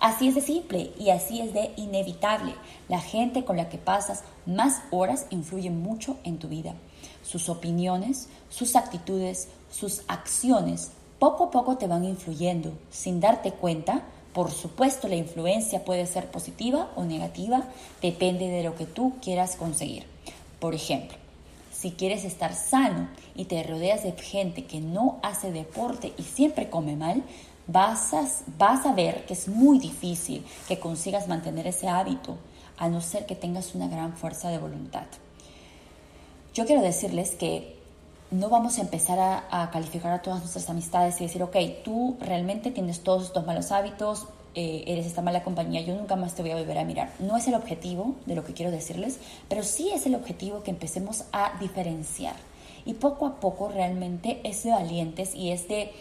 Así 0.00 0.28
es 0.28 0.34
de 0.34 0.40
simple 0.40 0.92
y 0.98 1.10
así 1.10 1.40
es 1.40 1.52
de 1.52 1.72
inevitable. 1.76 2.54
La 2.88 3.00
gente 3.00 3.44
con 3.44 3.56
la 3.56 3.68
que 3.68 3.78
pasas 3.78 4.22
más 4.46 4.82
horas 4.90 5.26
influye 5.30 5.70
mucho 5.70 6.16
en 6.24 6.38
tu 6.38 6.48
vida. 6.48 6.74
Sus 7.22 7.48
opiniones, 7.48 8.28
sus 8.48 8.76
actitudes, 8.76 9.48
sus 9.70 10.02
acciones, 10.08 10.92
poco 11.18 11.44
a 11.44 11.50
poco 11.50 11.76
te 11.76 11.86
van 11.86 12.04
influyendo 12.04 12.72
sin 12.90 13.20
darte 13.20 13.52
cuenta 13.52 14.04
por 14.38 14.52
supuesto, 14.52 15.08
la 15.08 15.16
influencia 15.16 15.84
puede 15.84 16.06
ser 16.06 16.30
positiva 16.30 16.92
o 16.94 17.04
negativa, 17.04 17.64
depende 18.00 18.46
de 18.48 18.62
lo 18.62 18.76
que 18.76 18.86
tú 18.86 19.14
quieras 19.20 19.56
conseguir. 19.56 20.04
Por 20.60 20.76
ejemplo, 20.76 21.16
si 21.72 21.92
quieres 21.92 22.24
estar 22.24 22.54
sano 22.54 23.08
y 23.34 23.46
te 23.46 23.62
rodeas 23.64 24.04
de 24.04 24.12
gente 24.12 24.64
que 24.64 24.80
no 24.80 25.18
hace 25.22 25.50
deporte 25.50 26.12
y 26.16 26.22
siempre 26.22 26.70
come 26.70 26.94
mal, 26.94 27.24
vas 27.68 28.14
a, 28.14 28.26
vas 28.58 28.84
a 28.84 28.92
ver 28.94 29.24
que 29.26 29.34
es 29.34 29.46
muy 29.46 29.78
difícil 29.78 30.44
que 30.66 30.80
consigas 30.80 31.28
mantener 31.28 31.66
ese 31.68 31.86
hábito, 31.86 32.36
a 32.78 32.88
no 32.88 33.00
ser 33.00 33.26
que 33.26 33.34
tengas 33.34 33.74
una 33.74 33.88
gran 33.88 34.14
fuerza 34.14 34.48
de 34.50 34.58
voluntad. 34.58 35.06
Yo 36.54 36.64
quiero 36.64 36.82
decirles 36.82 37.32
que 37.32 37.76
no 38.30 38.48
vamos 38.48 38.78
a 38.78 38.82
empezar 38.82 39.18
a, 39.50 39.70
calificar 39.70 40.12
a 40.12 40.22
todas 40.22 40.40
nuestras 40.40 40.68
amistades 40.70 41.20
y 41.20 41.24
decir, 41.24 41.42
ok, 41.42 41.56
tú 41.84 42.16
realmente 42.20 42.70
tienes 42.70 43.00
todos 43.00 43.24
estos 43.24 43.46
malos 43.46 43.72
hábitos, 43.72 44.26
eh, 44.54 44.84
eres 44.86 45.06
esta 45.06 45.22
mala 45.22 45.42
compañía, 45.44 45.80
yo 45.82 45.94
nunca 45.94 46.16
más 46.16 46.34
te 46.34 46.42
voy 46.42 46.50
a 46.52 46.56
volver 46.56 46.78
a 46.78 46.84
mirar. 46.84 47.12
No 47.20 47.36
es 47.36 47.46
el 47.48 47.54
objetivo 47.54 48.16
de 48.26 48.34
lo 48.34 48.44
que 48.44 48.54
quiero 48.54 48.70
decirles, 48.70 49.18
pero 49.48 49.62
sí 49.62 49.90
es 49.94 50.06
el 50.06 50.14
objetivo 50.14 50.62
que 50.62 50.70
empecemos 50.70 51.24
a 51.32 51.58
diferenciar. 51.58 52.34
Y 52.84 52.94
poco 52.94 53.26
a 53.26 53.40
poco 53.40 53.68
realmente 53.68 54.40
es 54.44 54.62
de 54.64 54.70
valientes 54.70 55.34
y 55.34 55.50
es 55.50 55.68
de, 55.68 55.92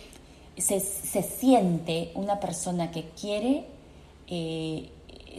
se, 0.58 0.80
siente 0.80 2.12
una 2.16 2.40
persona 2.40 2.92
que 2.92 3.10
quiere 3.10 3.66
eh, 4.28 4.90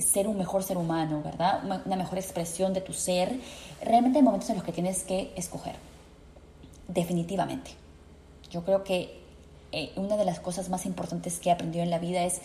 ser 0.00 0.28
un 0.28 0.38
mejor 0.38 0.62
ser 0.62 0.78
humano, 0.78 1.22
¿verdad? 1.22 1.62
una 1.84 1.96
mejor 1.96 2.18
expresión 2.18 2.72
de 2.72 2.80
tu 2.80 2.92
ser. 2.92 3.38
Realmente 3.82 4.18
hay 4.18 4.24
momentos 4.24 4.48
en 4.50 4.56
los 4.56 4.64
que 4.64 4.72
tienes 4.72 5.02
que 5.02 5.32
escoger 5.36 5.74
definitivamente. 6.86 7.72
Yo 8.50 8.64
creo 8.64 8.82
que 8.82 9.20
eh, 9.72 9.92
una 9.96 10.16
de 10.16 10.24
las 10.24 10.40
cosas 10.40 10.68
más 10.70 10.86
importantes 10.86 11.38
que 11.38 11.50
he 11.50 11.52
aprendido 11.52 11.84
en 11.84 11.90
la 11.90 11.98
vida 11.98 12.24
es 12.24 12.40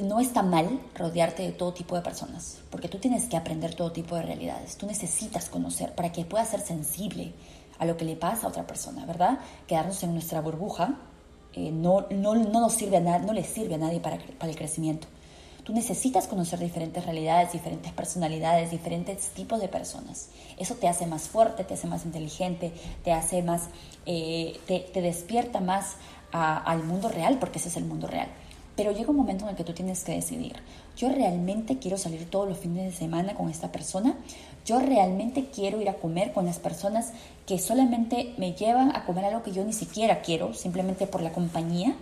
no 0.00 0.20
está 0.20 0.42
mal 0.42 0.80
rodearte 0.94 1.42
de 1.42 1.50
todo 1.50 1.74
tipo 1.74 1.96
de 1.96 2.02
personas, 2.02 2.58
porque 2.70 2.88
tú 2.88 2.98
tienes 2.98 3.26
que 3.26 3.36
aprender 3.36 3.74
todo 3.74 3.90
tipo 3.90 4.14
de 4.14 4.22
realidades. 4.22 4.76
Tú 4.76 4.86
necesitas 4.86 5.48
conocer 5.48 5.94
para 5.96 6.12
que 6.12 6.24
puedas 6.24 6.50
ser 6.50 6.60
sensible 6.60 7.32
a 7.80 7.84
lo 7.84 7.96
que 7.96 8.04
le 8.04 8.14
pasa 8.14 8.46
a 8.46 8.50
otra 8.50 8.64
persona, 8.64 9.04
¿verdad? 9.06 9.40
Quedarnos 9.66 10.00
en 10.04 10.12
nuestra 10.12 10.40
burbuja 10.40 10.96
eh, 11.58 11.72
no, 11.72 12.06
no, 12.10 12.36
no, 12.36 12.60
nos 12.60 12.74
sirve 12.74 12.98
a 12.98 13.00
nadie, 13.00 13.26
no 13.26 13.32
le 13.32 13.42
sirve 13.42 13.74
a 13.74 13.78
nadie 13.78 13.98
para, 13.98 14.18
para 14.38 14.50
el 14.50 14.56
crecimiento. 14.56 15.08
Tú 15.64 15.72
necesitas 15.72 16.28
conocer 16.28 16.60
diferentes 16.60 17.04
realidades, 17.04 17.52
diferentes 17.52 17.92
personalidades, 17.92 18.70
diferentes 18.70 19.30
tipos 19.30 19.60
de 19.60 19.66
personas. 19.66 20.28
Eso 20.56 20.76
te 20.76 20.86
hace 20.86 21.06
más 21.06 21.28
fuerte, 21.28 21.64
te 21.64 21.74
hace 21.74 21.88
más 21.88 22.04
inteligente, 22.04 22.72
te 23.02 23.12
hace 23.12 23.42
más, 23.42 23.68
eh, 24.06 24.58
te, 24.66 25.02
despierta 25.02 25.60
más 25.60 25.96
al 26.30 26.84
mundo 26.84 27.08
real, 27.08 27.38
porque 27.38 27.58
ese 27.58 27.68
es 27.68 27.76
el 27.76 27.84
mundo 27.86 28.06
real. 28.06 28.28
Pero 28.78 28.92
llega 28.92 29.10
un 29.10 29.16
momento 29.16 29.42
en 29.44 29.50
el 29.50 29.56
que 29.56 29.64
tú 29.64 29.72
tienes 29.72 30.04
que 30.04 30.12
decidir, 30.12 30.54
yo 30.96 31.08
realmente 31.08 31.80
quiero 31.80 31.98
salir 31.98 32.30
todos 32.30 32.48
los 32.48 32.58
fines 32.58 32.84
de 32.84 32.96
semana 32.96 33.34
con 33.34 33.50
esta 33.50 33.72
persona, 33.72 34.16
yo 34.64 34.78
realmente 34.78 35.48
quiero 35.52 35.80
ir 35.80 35.88
a 35.88 35.94
comer 35.94 36.32
con 36.32 36.46
las 36.46 36.60
personas 36.60 37.10
que 37.44 37.58
solamente 37.58 38.34
me 38.38 38.52
llevan 38.52 38.94
a 38.94 39.04
comer 39.04 39.24
algo 39.24 39.42
que 39.42 39.50
yo 39.50 39.64
ni 39.64 39.72
siquiera 39.72 40.22
quiero, 40.22 40.54
simplemente 40.54 41.08
por 41.08 41.22
la 41.22 41.32
compañía. 41.32 41.96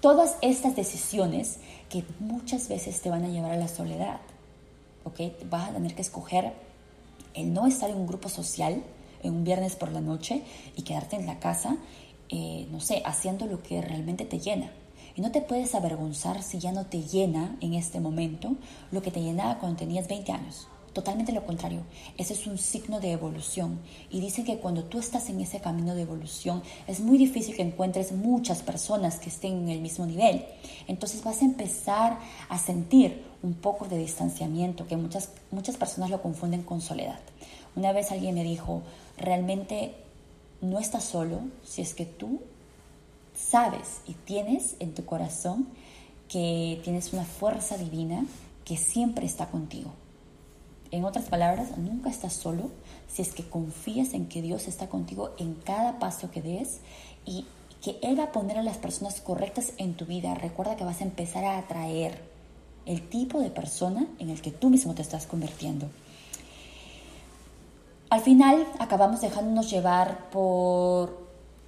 Todas 0.00 0.36
estas 0.40 0.76
decisiones 0.76 1.58
que 1.90 2.04
muchas 2.20 2.68
veces 2.68 3.00
te 3.00 3.10
van 3.10 3.24
a 3.24 3.28
llevar 3.28 3.50
a 3.50 3.56
la 3.56 3.66
soledad. 3.66 4.20
¿Ok? 5.02 5.18
Vas 5.50 5.70
a 5.70 5.72
tener 5.72 5.96
que 5.96 6.02
escoger 6.02 6.52
el 7.34 7.52
no 7.52 7.66
estar 7.66 7.90
en 7.90 7.96
un 7.96 8.06
grupo 8.06 8.28
social 8.28 8.84
en 9.24 9.34
un 9.34 9.42
viernes 9.42 9.74
por 9.74 9.90
la 9.90 10.00
noche 10.00 10.44
y 10.76 10.82
quedarte 10.82 11.16
en 11.16 11.26
la 11.26 11.40
casa, 11.40 11.76
eh, 12.28 12.68
no 12.70 12.78
sé, 12.78 13.02
haciendo 13.04 13.46
lo 13.46 13.64
que 13.64 13.82
realmente 13.82 14.24
te 14.24 14.38
llena. 14.38 14.70
Y 15.16 15.20
no 15.20 15.30
te 15.30 15.42
puedes 15.42 15.74
avergonzar 15.74 16.42
si 16.42 16.58
ya 16.58 16.72
no 16.72 16.86
te 16.86 17.02
llena 17.02 17.56
en 17.60 17.74
este 17.74 18.00
momento 18.00 18.56
lo 18.90 19.02
que 19.02 19.10
te 19.10 19.22
llenaba 19.22 19.58
cuando 19.58 19.78
tenías 19.78 20.08
20 20.08 20.32
años. 20.32 20.66
Totalmente 20.94 21.32
lo 21.32 21.44
contrario. 21.44 21.82
Ese 22.16 22.34
es 22.34 22.46
un 22.46 22.56
signo 22.56 23.00
de 23.00 23.10
evolución. 23.10 23.80
Y 24.10 24.20
dice 24.20 24.44
que 24.44 24.58
cuando 24.58 24.84
tú 24.84 25.00
estás 25.00 25.28
en 25.28 25.40
ese 25.40 25.60
camino 25.60 25.96
de 25.96 26.02
evolución, 26.02 26.62
es 26.86 27.00
muy 27.00 27.18
difícil 27.18 27.56
que 27.56 27.62
encuentres 27.62 28.12
muchas 28.12 28.62
personas 28.62 29.18
que 29.18 29.28
estén 29.28 29.54
en 29.54 29.68
el 29.70 29.80
mismo 29.80 30.06
nivel. 30.06 30.44
Entonces 30.86 31.24
vas 31.24 31.42
a 31.42 31.46
empezar 31.46 32.18
a 32.48 32.58
sentir 32.58 33.24
un 33.42 33.54
poco 33.54 33.86
de 33.88 33.98
distanciamiento, 33.98 34.86
que 34.86 34.96
muchas, 34.96 35.30
muchas 35.50 35.76
personas 35.76 36.10
lo 36.10 36.22
confunden 36.22 36.62
con 36.62 36.80
soledad. 36.80 37.18
Una 37.74 37.92
vez 37.92 38.12
alguien 38.12 38.36
me 38.36 38.44
dijo, 38.44 38.82
realmente 39.18 39.96
no 40.60 40.78
estás 40.78 41.02
solo 41.02 41.40
si 41.64 41.82
es 41.82 41.94
que 41.94 42.06
tú 42.06 42.40
sabes 43.34 44.00
y 44.06 44.14
tienes 44.14 44.76
en 44.78 44.94
tu 44.94 45.04
corazón 45.04 45.68
que 46.28 46.80
tienes 46.84 47.12
una 47.12 47.24
fuerza 47.24 47.76
divina 47.76 48.24
que 48.64 48.76
siempre 48.76 49.26
está 49.26 49.46
contigo 49.46 49.92
en 50.94 51.04
otras 51.04 51.24
palabras, 51.24 51.76
nunca 51.76 52.08
estás 52.08 52.34
solo 52.34 52.70
si 53.08 53.22
es 53.22 53.34
que 53.34 53.42
confías 53.42 54.14
en 54.14 54.28
que 54.28 54.42
Dios 54.42 54.68
está 54.68 54.88
contigo 54.88 55.32
en 55.38 55.54
cada 55.54 55.98
paso 55.98 56.30
que 56.30 56.40
des 56.40 56.78
y 57.26 57.46
que 57.82 57.98
Él 58.00 58.16
va 58.16 58.24
a 58.24 58.32
poner 58.32 58.58
a 58.58 58.62
las 58.62 58.78
personas 58.78 59.20
correctas 59.20 59.72
en 59.76 59.94
tu 59.94 60.06
vida. 60.06 60.36
Recuerda 60.36 60.76
que 60.76 60.84
vas 60.84 61.00
a 61.00 61.04
empezar 61.04 61.44
a 61.44 61.58
atraer 61.58 62.22
el 62.86 63.08
tipo 63.08 63.40
de 63.40 63.50
persona 63.50 64.06
en 64.20 64.30
el 64.30 64.40
que 64.40 64.52
tú 64.52 64.70
mismo 64.70 64.94
te 64.94 65.02
estás 65.02 65.26
convirtiendo. 65.26 65.90
Al 68.10 68.20
final 68.20 68.64
acabamos 68.78 69.20
dejándonos 69.20 69.68
llevar 69.68 70.30
por 70.30 71.23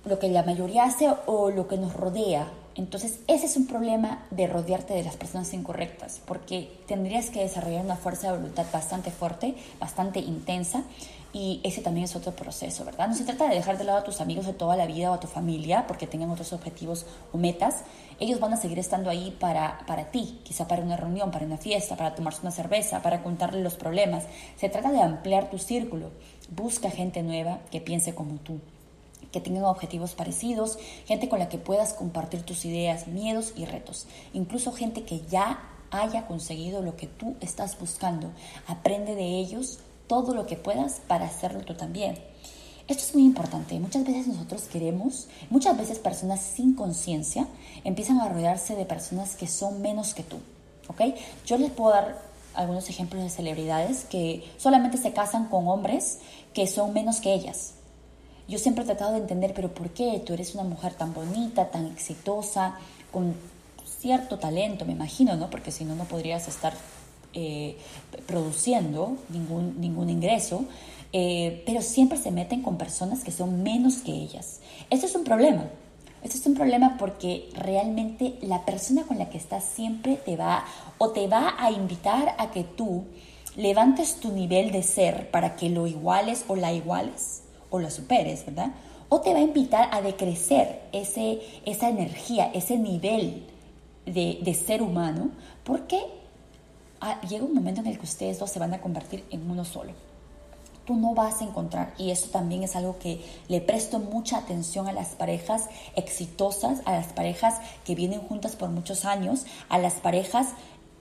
lo 0.07 0.19
que 0.19 0.29
la 0.29 0.43
mayoría 0.43 0.85
hace 0.85 1.13
o 1.27 1.51
lo 1.51 1.69
que 1.69 1.77
nos 1.77 1.95
rodea, 1.95 2.49
entonces, 2.77 3.21
ese 3.27 3.47
es 3.47 3.57
un 3.57 3.67
problema 3.67 4.27
de 4.31 4.47
rodearte 4.47 4.93
de 4.93 5.03
las 5.03 5.17
personas 5.17 5.53
incorrectas, 5.55 6.21
porque 6.27 6.71
tendrías 6.87 7.31
que 7.31 7.41
desarrollar 7.41 7.83
una 7.83 7.97
fuerza 7.97 8.31
de 8.31 8.37
voluntad 8.37 8.67
bastante 8.71 9.11
fuerte, 9.11 9.55
bastante 9.81 10.21
intensa, 10.21 10.83
y 11.33 11.61
ese 11.65 11.81
también 11.81 12.05
es 12.05 12.17
otro 12.17 12.33
proceso, 12.33 12.85
¿verdad? 12.85 13.09
No 13.09 13.15
se 13.15 13.25
trata 13.25 13.49
de 13.49 13.55
dejar 13.55 13.79
de 13.79 13.85
lado 13.85 13.99
a 13.99 14.05
tus 14.05 14.21
amigos 14.21 14.47
de 14.47 14.53
toda 14.53 14.77
la 14.77 14.87
vida 14.87 15.11
o 15.11 15.15
a 15.15 15.21
tu 15.21 15.27
familia 15.27 15.87
porque 15.87 16.07
tengan 16.07 16.31
otros 16.31 16.53
objetivos 16.53 17.05
o 17.33 17.37
metas. 17.37 17.83
Ellos 18.21 18.41
van 18.41 18.55
a 18.55 18.57
seguir 18.57 18.79
estando 18.79 19.11
ahí 19.11 19.37
para, 19.39 19.81
para 19.87 20.11
ti, 20.11 20.41
quizá 20.45 20.67
para 20.67 20.83
una 20.83 20.97
reunión, 20.97 21.31
para 21.31 21.45
una 21.45 21.59
fiesta, 21.59 21.97
para 21.97 22.15
tomarse 22.15 22.41
una 22.41 22.53
cerveza, 22.53 23.03
para 23.03 23.23
contarle 23.23 23.63
los 23.63 23.75
problemas. 23.75 24.25
Se 24.57 24.71
trata 24.71 24.91
de 24.91 25.03
ampliar 25.03 25.51
tu 25.51 25.59
círculo. 25.59 26.11
Busca 26.49 26.91
gente 26.91 27.23
nueva 27.23 27.59
que 27.71 27.83
piense 27.83 28.15
como 28.15 28.37
tú 28.37 28.61
que 29.37 29.43
tengan 29.43 29.65
objetivos 29.65 30.15
parecidos, 30.15 30.79
gente 31.05 31.29
con 31.29 31.39
la 31.39 31.51
que 31.51 31.59
puedas 31.59 31.93
compartir 31.93 32.41
tus 32.41 32.65
ideas, 32.65 33.07
miedos 33.07 33.53
y 33.55 33.67
retos, 33.67 34.07
incluso 34.33 34.73
gente 34.73 35.03
que 35.03 35.21
ya 35.27 35.63
haya 35.91 36.27
conseguido 36.27 36.81
lo 36.81 36.97
que 36.97 37.07
tú 37.07 37.37
estás 37.43 37.79
buscando. 37.79 38.31
Aprende 38.67 39.15
de 39.15 39.39
ellos 39.39 39.81
todo 40.07 40.35
lo 40.35 40.47
que 40.47 40.57
puedas 40.57 41.03
para 41.07 41.27
hacerlo 41.27 41.61
tú 41.61 41.75
también. 41.75 42.17
Esto 42.89 43.03
es 43.03 43.15
muy 43.15 43.25
importante. 43.25 43.79
Muchas 43.79 44.07
veces 44.07 44.27
nosotros 44.27 44.63
queremos, 44.73 45.29
muchas 45.51 45.77
veces 45.77 45.99
personas 45.99 46.41
sin 46.41 46.75
conciencia 46.75 47.47
empiezan 47.85 48.19
a 48.21 48.31
rodearse 48.31 48.75
de 48.75 48.87
personas 48.87 49.37
que 49.37 49.49
son 49.49 49.83
menos 49.83 50.15
que 50.15 50.23
tú. 50.23 50.39
¿Ok? 50.89 51.15
Yo 51.45 51.59
les 51.59 51.73
puedo 51.73 51.91
dar 51.91 52.23
algunos 52.55 52.89
ejemplos 52.89 53.23
de 53.23 53.29
celebridades 53.29 54.07
que 54.07 54.51
solamente 54.57 54.97
se 54.97 55.13
casan 55.13 55.51
con 55.51 55.69
hombres 55.69 56.21
que 56.55 56.67
son 56.67 56.95
menos 56.95 57.21
que 57.21 57.35
ellas. 57.35 57.75
Yo 58.49 58.59
siempre 58.59 58.85
he 58.85 58.87
tratado 58.87 59.13
de 59.13 59.19
entender, 59.19 59.53
pero 59.55 59.75
¿por 59.75 59.91
qué? 59.91 60.23
Tú 60.25 60.33
eres 60.33 60.55
una 60.55 60.63
mujer 60.63 60.95
tan 60.95 61.13
bonita, 61.13 61.71
tan 61.71 61.87
exitosa, 61.87 62.77
con 63.11 63.35
cierto 64.01 64.39
talento, 64.39 64.85
me 64.85 64.93
imagino, 64.93 65.37
¿no? 65.37 65.51
Porque 65.51 65.73
si 65.73 65.85
no, 65.85 65.97
no 65.97 66.05
podrías 66.05 66.47
estar 66.47 66.75
eh, 67.35 67.77
produciendo 68.27 69.17
ningún, 69.31 69.81
ningún 69.81 70.11
ingreso. 70.11 70.65
Eh, 71.13 71.63
pero 71.67 71.83
siempre 71.83 72.19
se 72.19 72.31
meten 72.31 72.63
con 72.63 72.79
personas 72.79 73.25
que 73.25 73.33
son 73.33 73.63
menos 73.65 73.97
que 73.99 74.13
ellas. 74.13 74.61
Esto 74.91 75.07
es 75.07 75.15
un 75.17 75.25
problema. 75.25 75.65
Esto 76.23 76.39
es 76.39 76.47
un 76.47 76.55
problema 76.55 76.97
porque 76.99 77.49
realmente 77.55 78.39
la 78.43 78.65
persona 78.65 79.05
con 79.05 79.19
la 79.19 79.29
que 79.29 79.39
estás 79.39 79.65
siempre 79.65 80.17
te 80.17 80.37
va 80.37 80.65
o 80.99 81.11
te 81.11 81.27
va 81.27 81.55
a 81.59 81.71
invitar 81.71 82.35
a 82.39 82.51
que 82.51 82.65
tú 82.65 83.05
levantes 83.57 84.21
tu 84.21 84.31
nivel 84.33 84.71
de 84.71 84.83
ser 84.83 85.31
para 85.31 85.57
que 85.57 85.69
lo 85.69 85.87
iguales 85.87 86.45
o 86.49 86.57
la 86.57 86.73
iguales 86.73 87.43
o 87.77 87.81
la 87.81 87.91
superes, 87.91 88.45
¿verdad? 88.47 88.73
O 89.09 89.21
te 89.21 89.33
va 89.33 89.39
a 89.39 89.43
invitar 89.43 89.89
a 89.93 90.03
decrecer 90.03 90.83
ese, 90.93 91.41
esa 91.65 91.89
energía, 91.89 92.51
ese 92.53 92.77
nivel 92.77 93.45
de, 94.05 94.41
de 94.43 94.55
ser 94.55 94.83
humano, 94.83 95.31
porque 95.65 96.01
ah, 97.01 97.21
llega 97.23 97.45
un 97.45 97.55
momento 97.55 97.81
en 97.81 97.87
el 97.87 97.99
que 97.99 98.05
ustedes 98.05 98.39
dos 98.39 98.51
se 98.51 98.59
van 98.59 98.75
a 98.75 98.81
convertir 98.81 99.25
en 99.31 99.51
uno 99.51 99.65
solo 99.65 99.93
tú 100.87 100.95
no 100.95 101.15
vas 101.15 101.43
a 101.43 101.45
encontrar. 101.45 101.93
Y 101.99 102.11
eso 102.11 102.31
también 102.31 102.63
es 102.63 102.77
algo 102.77 102.99
que 102.99 103.21
le 103.49 103.61
presto 103.61 103.99
mucha 103.99 104.39
atención 104.39 104.87
a 104.87 104.93
las 104.93 105.09
parejas 105.09 105.69
exitosas, 105.97 106.81
a 106.87 106.93
las 106.93 107.09
parejas 107.09 107.61
que 107.85 107.95
vienen 107.95 108.21
juntas 108.21 108.57
por 108.57 108.71
muchos 108.71 109.05
años, 109.05 109.45
a 109.69 109.79
las 109.79 109.95
parejas 109.95 110.49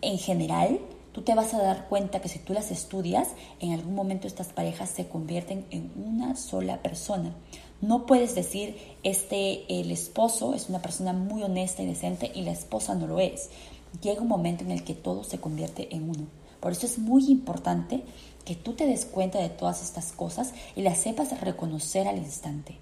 en 0.01 0.17
general. 0.17 0.79
Tú 1.15 1.21
te 1.21 1.33
vas 1.33 1.53
a 1.53 1.61
dar 1.61 1.87
cuenta 1.87 2.19
que 2.19 2.27
si 2.27 2.39
tú 2.39 2.51
las 2.51 2.71
estudias, 2.71 3.29
en 3.61 3.71
algún 3.71 3.95
momento 3.95 4.27
estas 4.27 4.47
parejas 4.47 4.89
se 4.89 5.07
convierten 5.07 5.65
en 5.71 5.89
una 5.95 6.35
sola 6.35 6.81
persona. 6.81 7.33
No 7.79 8.05
puedes 8.05 8.35
decir, 8.35 8.75
este, 9.01 9.63
el 9.79 9.91
esposo 9.91 10.53
es 10.53 10.67
una 10.67 10.81
persona 10.81 11.13
muy 11.13 11.41
honesta 11.41 11.83
y 11.83 11.85
decente 11.85 12.33
y 12.35 12.41
la 12.41 12.51
esposa 12.51 12.95
no 12.95 13.07
lo 13.07 13.21
es. 13.21 13.49
Llega 14.01 14.23
un 14.23 14.27
momento 14.27 14.65
en 14.65 14.71
el 14.71 14.83
que 14.83 14.93
todo 14.93 15.23
se 15.23 15.39
convierte 15.39 15.95
en 15.95 16.09
uno. 16.09 16.27
Por 16.59 16.73
eso 16.73 16.85
es 16.85 16.99
muy 16.99 17.31
importante 17.31 18.03
que 18.43 18.55
tú 18.55 18.73
te 18.73 18.85
des 18.85 19.05
cuenta 19.05 19.39
de 19.39 19.47
todas 19.47 19.81
estas 19.81 20.11
cosas 20.11 20.53
y 20.75 20.81
las 20.81 20.97
sepas 20.97 21.39
reconocer 21.39 22.09
al 22.09 22.17
instante, 22.17 22.77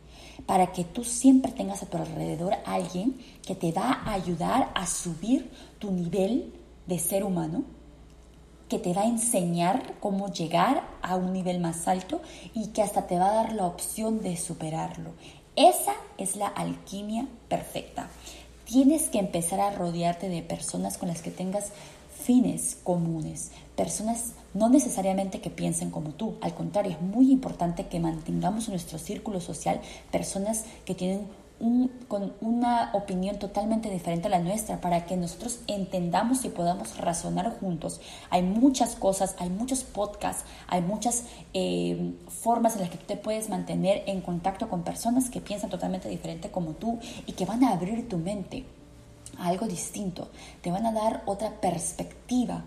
para 0.47 0.71
que 0.71 0.85
tú 0.85 1.03
siempre 1.03 1.51
tengas 1.51 1.83
a 1.83 1.85
tu 1.85 1.97
alrededor 1.97 2.55
alguien 2.65 3.15
que 3.45 3.53
te 3.53 3.71
va 3.71 3.91
a 3.91 4.13
ayudar 4.13 4.71
a 4.73 4.87
subir 4.87 5.51
tu 5.77 5.91
nivel 5.91 6.51
de 6.87 6.97
ser 6.97 7.23
humano, 7.23 7.63
que 8.73 8.79
te 8.79 8.93
va 8.93 9.03
a 9.03 9.07
enseñar 9.07 9.93
cómo 9.99 10.33
llegar 10.33 10.81
a 11.03 11.15
un 11.15 11.31
nivel 11.31 11.59
más 11.59 11.87
alto 11.87 12.21
y 12.55 12.69
que 12.69 12.81
hasta 12.81 13.05
te 13.05 13.19
va 13.19 13.29
a 13.29 13.35
dar 13.35 13.53
la 13.53 13.67
opción 13.67 14.23
de 14.23 14.35
superarlo. 14.35 15.11
Esa 15.55 15.93
es 16.17 16.35
la 16.35 16.47
alquimia 16.47 17.27
perfecta. 17.49 18.07
Tienes 18.65 19.09
que 19.09 19.19
empezar 19.19 19.59
a 19.59 19.69
rodearte 19.69 20.27
de 20.27 20.41
personas 20.41 20.97
con 20.97 21.07
las 21.09 21.21
que 21.21 21.29
tengas 21.29 21.71
fines 22.19 22.79
comunes, 22.83 23.51
personas 23.75 24.31
no 24.55 24.69
necesariamente 24.69 25.39
que 25.39 25.51
piensen 25.51 25.91
como 25.91 26.09
tú, 26.09 26.37
al 26.41 26.55
contrario, 26.55 26.93
es 26.93 27.01
muy 27.01 27.31
importante 27.31 27.85
que 27.85 27.99
mantengamos 27.99 28.65
en 28.65 28.71
nuestro 28.71 28.97
círculo 28.97 29.39
social 29.39 29.81
personas 30.11 30.63
que 30.85 30.95
tienen 30.95 31.27
un, 31.63 31.87
con 32.09 32.33
una 32.41 32.91
opinión 32.93 33.39
totalmente 33.39 33.89
diferente 33.89 34.27
a 34.27 34.31
la 34.31 34.39
nuestra 34.39 34.81
para 34.81 35.05
que 35.05 35.15
nosotros 35.15 35.61
entendamos 35.67 36.43
y 36.43 36.49
podamos 36.49 36.97
razonar 36.97 37.57
juntos. 37.59 38.01
Hay 38.29 38.43
muchas 38.43 38.95
cosas, 38.95 39.35
hay 39.39 39.49
muchos 39.49 39.83
podcasts, 39.83 40.43
hay 40.67 40.81
muchas 40.81 41.23
eh, 41.53 42.13
formas 42.27 42.75
en 42.75 42.81
las 42.81 42.89
que 42.89 42.97
tú 42.97 43.05
te 43.05 43.17
puedes 43.17 43.49
mantener 43.49 44.03
en 44.07 44.21
contacto 44.21 44.69
con 44.69 44.83
personas 44.83 45.29
que 45.29 45.39
piensan 45.39 45.69
totalmente 45.69 46.09
diferente 46.09 46.51
como 46.51 46.73
tú 46.73 46.99
y 47.25 47.31
que 47.31 47.45
van 47.45 47.63
a 47.63 47.71
abrir 47.71 48.09
tu 48.09 48.17
mente 48.17 48.65
a 49.39 49.47
algo 49.47 49.65
distinto, 49.65 50.29
te 50.61 50.69
van 50.69 50.85
a 50.85 50.91
dar 50.91 51.23
otra 51.25 51.61
perspectiva 51.61 52.65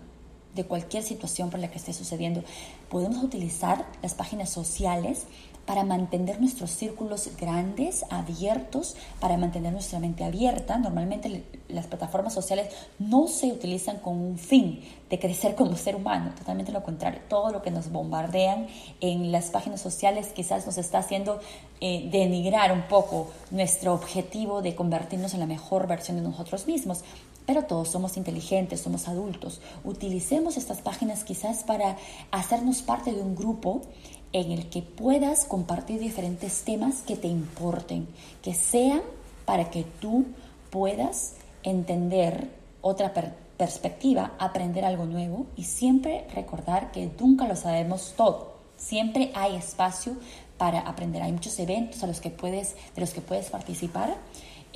de 0.57 0.65
cualquier 0.65 1.03
situación 1.03 1.49
por 1.49 1.59
la 1.59 1.69
que 1.69 1.77
esté 1.77 1.93
sucediendo. 1.93 2.43
Podemos 2.89 3.23
utilizar 3.23 3.85
las 4.01 4.15
páginas 4.15 4.49
sociales 4.49 5.27
para 5.67 5.83
mantener 5.83 6.39
nuestros 6.39 6.71
círculos 6.71 7.29
grandes, 7.39 8.05
abiertos, 8.09 8.95
para 9.19 9.37
mantener 9.37 9.73
nuestra 9.73 9.99
mente 9.99 10.23
abierta. 10.23 10.77
Normalmente 10.77 11.43
las 11.67 11.87
plataformas 11.87 12.33
sociales 12.33 12.73
no 12.99 13.27
se 13.27 13.51
utilizan 13.51 13.97
con 13.97 14.17
un 14.17 14.37
fin 14.37 14.81
de 15.09 15.19
crecer 15.19 15.55
como 15.55 15.75
ser 15.75 15.97
humano, 15.97 16.31
totalmente 16.37 16.71
lo 16.71 16.83
contrario. 16.83 17.19
Todo 17.27 17.51
lo 17.51 17.61
que 17.61 17.69
nos 17.69 17.91
bombardean 17.91 18.67
en 19.01 19.33
las 19.33 19.51
páginas 19.51 19.81
sociales 19.81 20.27
quizás 20.33 20.65
nos 20.65 20.77
está 20.77 20.99
haciendo 20.99 21.41
eh, 21.81 22.07
denigrar 22.11 22.71
un 22.71 22.83
poco 22.83 23.27
nuestro 23.51 23.93
objetivo 23.93 24.61
de 24.61 24.73
convertirnos 24.73 25.33
en 25.33 25.41
la 25.41 25.47
mejor 25.47 25.85
versión 25.85 26.15
de 26.15 26.23
nosotros 26.23 26.65
mismos. 26.65 27.03
Pero 27.45 27.63
todos 27.63 27.87
somos 27.87 28.17
inteligentes, 28.17 28.81
somos 28.81 29.07
adultos. 29.07 29.61
Utilicemos 29.85 30.57
estas 30.57 30.81
páginas 30.81 31.23
quizás 31.23 31.63
para 31.63 31.95
hacernos 32.29 32.81
parte 32.81 33.13
de 33.13 33.21
un 33.21 33.35
grupo 33.35 33.83
en 34.33 34.51
el 34.51 34.69
que 34.69 34.81
puedas 34.81 35.45
compartir 35.45 35.99
diferentes 35.99 36.63
temas 36.63 37.01
que 37.01 37.15
te 37.15 37.27
importen, 37.27 38.07
que 38.41 38.53
sean 38.53 39.01
para 39.45 39.69
que 39.69 39.83
tú 39.83 40.25
puedas 40.69 41.33
entender 41.63 42.49
otra 42.81 43.13
perspectiva, 43.57 44.33
aprender 44.39 44.85
algo 44.85 45.05
nuevo 45.05 45.47
y 45.55 45.63
siempre 45.63 46.27
recordar 46.33 46.91
que 46.91 47.09
nunca 47.19 47.47
lo 47.47 47.55
sabemos 47.55 48.13
todo. 48.15 48.57
Siempre 48.77 49.31
hay 49.33 49.55
espacio 49.55 50.15
para 50.57 50.81
aprender. 50.81 51.23
Hay 51.23 51.31
muchos 51.31 51.57
eventos 51.59 52.03
a 52.03 52.07
los 52.07 52.21
que 52.21 52.29
puedes, 52.29 52.75
de 52.95 53.01
los 53.01 53.11
que 53.11 53.21
puedes 53.21 53.49
participar 53.49 54.15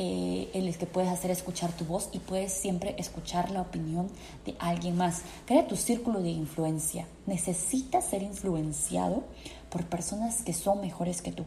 eh, 0.03 0.49
en 0.55 0.65
los 0.65 0.77
que 0.77 0.87
puedes 0.87 1.11
hacer 1.11 1.29
escuchar 1.29 1.73
tu 1.73 1.85
voz 1.85 2.09
y 2.11 2.17
puedes 2.17 2.51
siempre 2.51 2.95
escuchar 2.97 3.51
la 3.51 3.61
opinión 3.61 4.07
de 4.47 4.55
alguien 4.57 4.97
más. 4.97 5.21
Crea 5.45 5.67
tu 5.67 5.75
círculo 5.75 6.23
de 6.23 6.31
influencia. 6.31 7.05
Necesitas 7.27 8.05
ser 8.05 8.23
influenciado 8.23 9.23
por 9.69 9.85
personas 9.85 10.41
que 10.41 10.53
son 10.53 10.81
mejores 10.81 11.21
que 11.21 11.31
tú. 11.31 11.43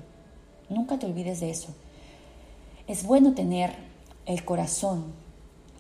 Nunca 0.69 1.01
te 1.01 1.07
olvides 1.07 1.41
de 1.41 1.51
eso. 1.51 1.75
Es 2.87 3.05
bueno 3.05 3.35
tener 3.35 3.75
el 4.25 4.45
corazón 4.45 5.15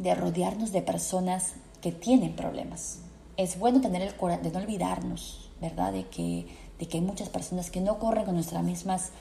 de 0.00 0.12
rodearnos 0.16 0.72
de 0.72 0.82
personas 0.82 1.52
que 1.80 1.92
tienen 1.92 2.34
problemas. 2.34 2.98
Es 3.36 3.56
bueno 3.56 3.80
tener 3.82 4.02
el 4.02 4.16
corazón 4.16 4.42
de 4.42 4.50
no 4.50 4.58
olvidarnos, 4.58 5.48
¿verdad? 5.60 5.92
De 5.92 6.08
que, 6.08 6.48
de 6.80 6.88
que 6.88 6.98
hay 6.98 7.04
muchas 7.04 7.28
personas 7.28 7.70
que 7.70 7.80
no 7.80 8.00
corren 8.00 8.24
con 8.24 8.34
nuestras 8.34 8.64
mismas 8.64 9.12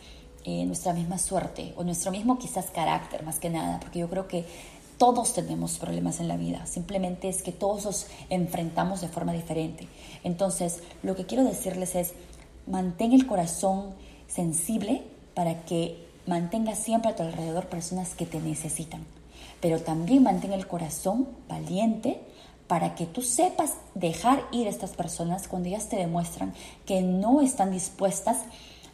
eh, 0.44 0.66
nuestra 0.66 0.94
misma 0.94 1.18
suerte 1.18 1.74
o 1.78 1.84
nuestro 1.84 2.12
mismo 2.12 2.38
quizás 2.38 2.66
carácter 2.68 3.24
más 3.24 3.40
que 3.40 3.50
nada, 3.50 3.80
porque 3.80 4.00
yo 4.00 4.10
creo 4.10 4.28
que 4.28 4.46
todos 4.98 5.34
tenemos 5.34 5.78
problemas 5.78 6.20
en 6.20 6.28
la 6.28 6.38
vida, 6.38 6.66
simplemente 6.66 7.30
es 7.30 7.42
que 7.42 7.52
todos 7.52 7.86
los 7.86 8.08
enfrentamos 8.30 9.02
de 9.02 9.08
forma 9.08 9.34
diferente. 9.34 9.88
Entonces, 10.24 10.82
lo 11.02 11.16
que 11.16 11.26
quiero 11.26 11.44
decirles 11.44 11.96
es, 11.96 12.14
mantén 12.68 13.14
el 13.14 13.28
corazón 13.28 13.96
sensible 14.28 15.04
para 15.34 15.66
que 15.66 16.08
mantengas 16.26 16.80
siempre 16.80 17.12
a 17.12 17.16
tu 17.16 17.24
alrededor 17.24 17.68
personas 17.68 18.16
que 18.16 18.26
te 18.26 18.40
necesitan, 18.40 19.06
pero 19.60 19.82
también 19.82 20.24
mantén 20.24 20.54
el 20.54 20.68
corazón 20.68 21.28
valiente 21.50 22.22
para 22.68 22.96
que 22.96 23.06
tú 23.06 23.22
sepas 23.22 23.74
dejar 23.94 24.44
ir 24.52 24.68
a 24.68 24.70
estas 24.70 24.92
personas 24.92 25.48
cuando 25.48 25.70
ellas 25.70 25.90
te 25.90 25.98
demuestran 25.98 26.54
que 26.86 27.02
no 27.02 27.42
están 27.42 27.72
dispuestas 27.72 28.38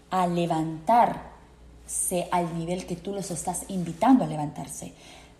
a 0.09 0.27
levantar 0.27 1.38
al 2.31 2.57
nivel 2.57 2.85
que 2.85 2.95
tú 2.95 3.13
los 3.13 3.31
estás 3.31 3.65
invitando 3.67 4.23
a 4.23 4.27
levantarse, 4.27 4.93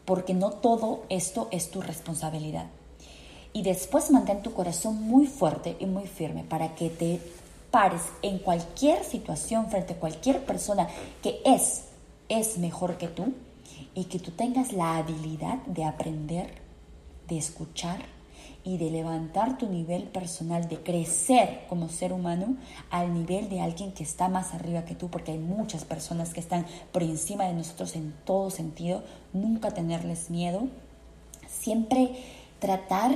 porque 0.06 0.34
no 0.34 0.52
todo 0.52 1.04
esto 1.10 1.48
es 1.52 1.72
tu 1.72 1.82
responsabilidad. 1.82 2.68
Y 3.54 3.64
después 3.64 4.12
mantén 4.12 4.42
tu 4.42 4.54
corazón 4.54 5.02
muy 5.02 5.28
fuerte 5.28 5.76
y 5.80 5.86
muy 5.86 6.08
firme 6.08 6.44
para 6.44 6.76
que 6.76 6.90
te 6.90 7.20
pares 7.72 8.02
en 8.22 8.40
cualquier 8.40 9.04
situación 9.04 9.70
frente 9.70 9.94
a 9.94 10.00
cualquier 10.00 10.46
persona 10.46 10.88
que 11.22 11.42
es, 11.46 11.86
es 12.30 12.58
mejor 12.58 12.98
que 12.98 13.08
tú 13.08 13.34
y 13.96 14.06
que 14.06 14.20
tú 14.20 14.32
tengas 14.32 14.74
la 14.74 14.98
habilidad 14.98 15.58
de 15.66 15.84
aprender, 15.84 16.62
de 17.28 17.38
escuchar 17.38 18.19
y 18.70 18.78
de 18.78 18.92
levantar 18.92 19.58
tu 19.58 19.68
nivel 19.68 20.04
personal, 20.04 20.70
de 20.70 20.78
crecer 20.84 21.66
como 21.68 21.90
ser 21.90 22.14
humano 22.14 22.56
al 22.92 23.12
nivel 23.16 23.50
de 23.50 23.62
alguien 23.62 23.92
que 23.94 24.04
está 24.04 24.30
más 24.30 24.54
arriba 24.54 24.86
que 24.86 24.94
tú, 24.94 25.10
porque 25.10 25.32
hay 25.32 25.40
muchas 25.40 25.86
personas 25.86 26.36
que 26.36 26.40
están 26.40 26.68
por 26.92 27.02
encima 27.02 27.46
de 27.46 27.54
nosotros 27.54 27.96
en 27.96 28.14
todo 28.26 28.52
sentido, 28.52 29.04
nunca 29.34 29.72
tenerles 29.72 30.30
miedo, 30.30 30.68
siempre 31.50 32.12
tratar 32.60 33.12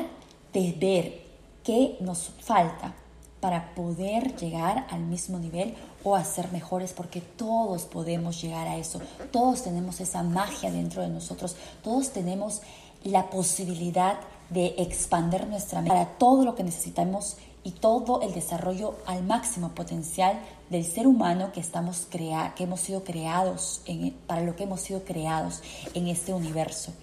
de 0.53 0.71
ver 0.71 1.21
qué 1.63 1.97
nos 1.99 2.29
falta 2.39 2.95
para 3.39 3.75
poder 3.75 4.35
llegar 4.37 4.87
al 4.89 5.01
mismo 5.01 5.37
nivel 5.37 5.75
o 6.03 6.15
a 6.15 6.23
ser 6.23 6.51
mejores 6.51 6.93
porque 6.93 7.21
todos 7.21 7.83
podemos 7.83 8.41
llegar 8.41 8.67
a 8.67 8.77
eso. 8.77 9.01
Todos 9.31 9.63
tenemos 9.63 9.99
esa 9.99 10.23
magia 10.23 10.71
dentro 10.71 11.03
de 11.03 11.09
nosotros. 11.09 11.55
Todos 11.83 12.09
tenemos 12.09 12.61
la 13.03 13.29
posibilidad 13.29 14.19
de 14.49 14.75
expandir 14.77 15.47
nuestra 15.47 15.81
mente 15.81 15.95
para 15.95 16.17
todo 16.17 16.45
lo 16.45 16.55
que 16.55 16.63
necesitamos 16.63 17.37
y 17.63 17.71
todo 17.71 18.21
el 18.21 18.33
desarrollo 18.33 18.95
al 19.05 19.23
máximo 19.23 19.69
potencial 19.69 20.39
del 20.69 20.85
ser 20.85 21.07
humano 21.07 21.51
que 21.51 21.59
estamos 21.59 22.07
crea 22.09 22.53
que 22.55 22.65
hemos 22.65 22.81
sido 22.81 23.03
creados 23.03 23.81
para 24.27 24.41
lo 24.41 24.55
que 24.55 24.63
hemos 24.63 24.81
sido 24.81 25.03
creados 25.03 25.61
en 25.93 26.07
este 26.07 26.33
universo. 26.33 26.93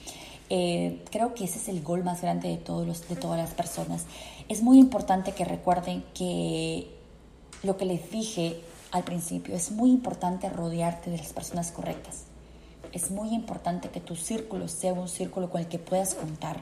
Eh, 0.50 1.04
creo 1.10 1.34
que 1.34 1.44
ese 1.44 1.58
es 1.58 1.68
el 1.68 1.82
gol 1.82 2.02
más 2.02 2.22
grande 2.22 2.48
de, 2.48 2.56
todos 2.56 2.86
los, 2.86 3.08
de 3.08 3.16
todas 3.16 3.38
las 3.38 3.50
personas. 3.50 4.04
Es 4.48 4.62
muy 4.62 4.78
importante 4.78 5.32
que 5.32 5.44
recuerden 5.44 6.04
que 6.12 6.90
lo 7.62 7.76
que 7.76 7.84
les 7.84 8.10
dije 8.10 8.60
al 8.90 9.04
principio, 9.04 9.54
es 9.54 9.70
muy 9.70 9.90
importante 9.90 10.48
rodearte 10.48 11.10
de 11.10 11.18
las 11.18 11.32
personas 11.32 11.70
correctas. 11.70 12.24
Es 12.92 13.10
muy 13.10 13.30
importante 13.34 13.88
que 13.88 14.00
tu 14.00 14.16
círculo 14.16 14.68
sea 14.68 14.92
un 14.92 15.08
círculo 15.08 15.50
con 15.50 15.60
el 15.60 15.68
que 15.68 15.78
puedas 15.78 16.14
contar. 16.14 16.60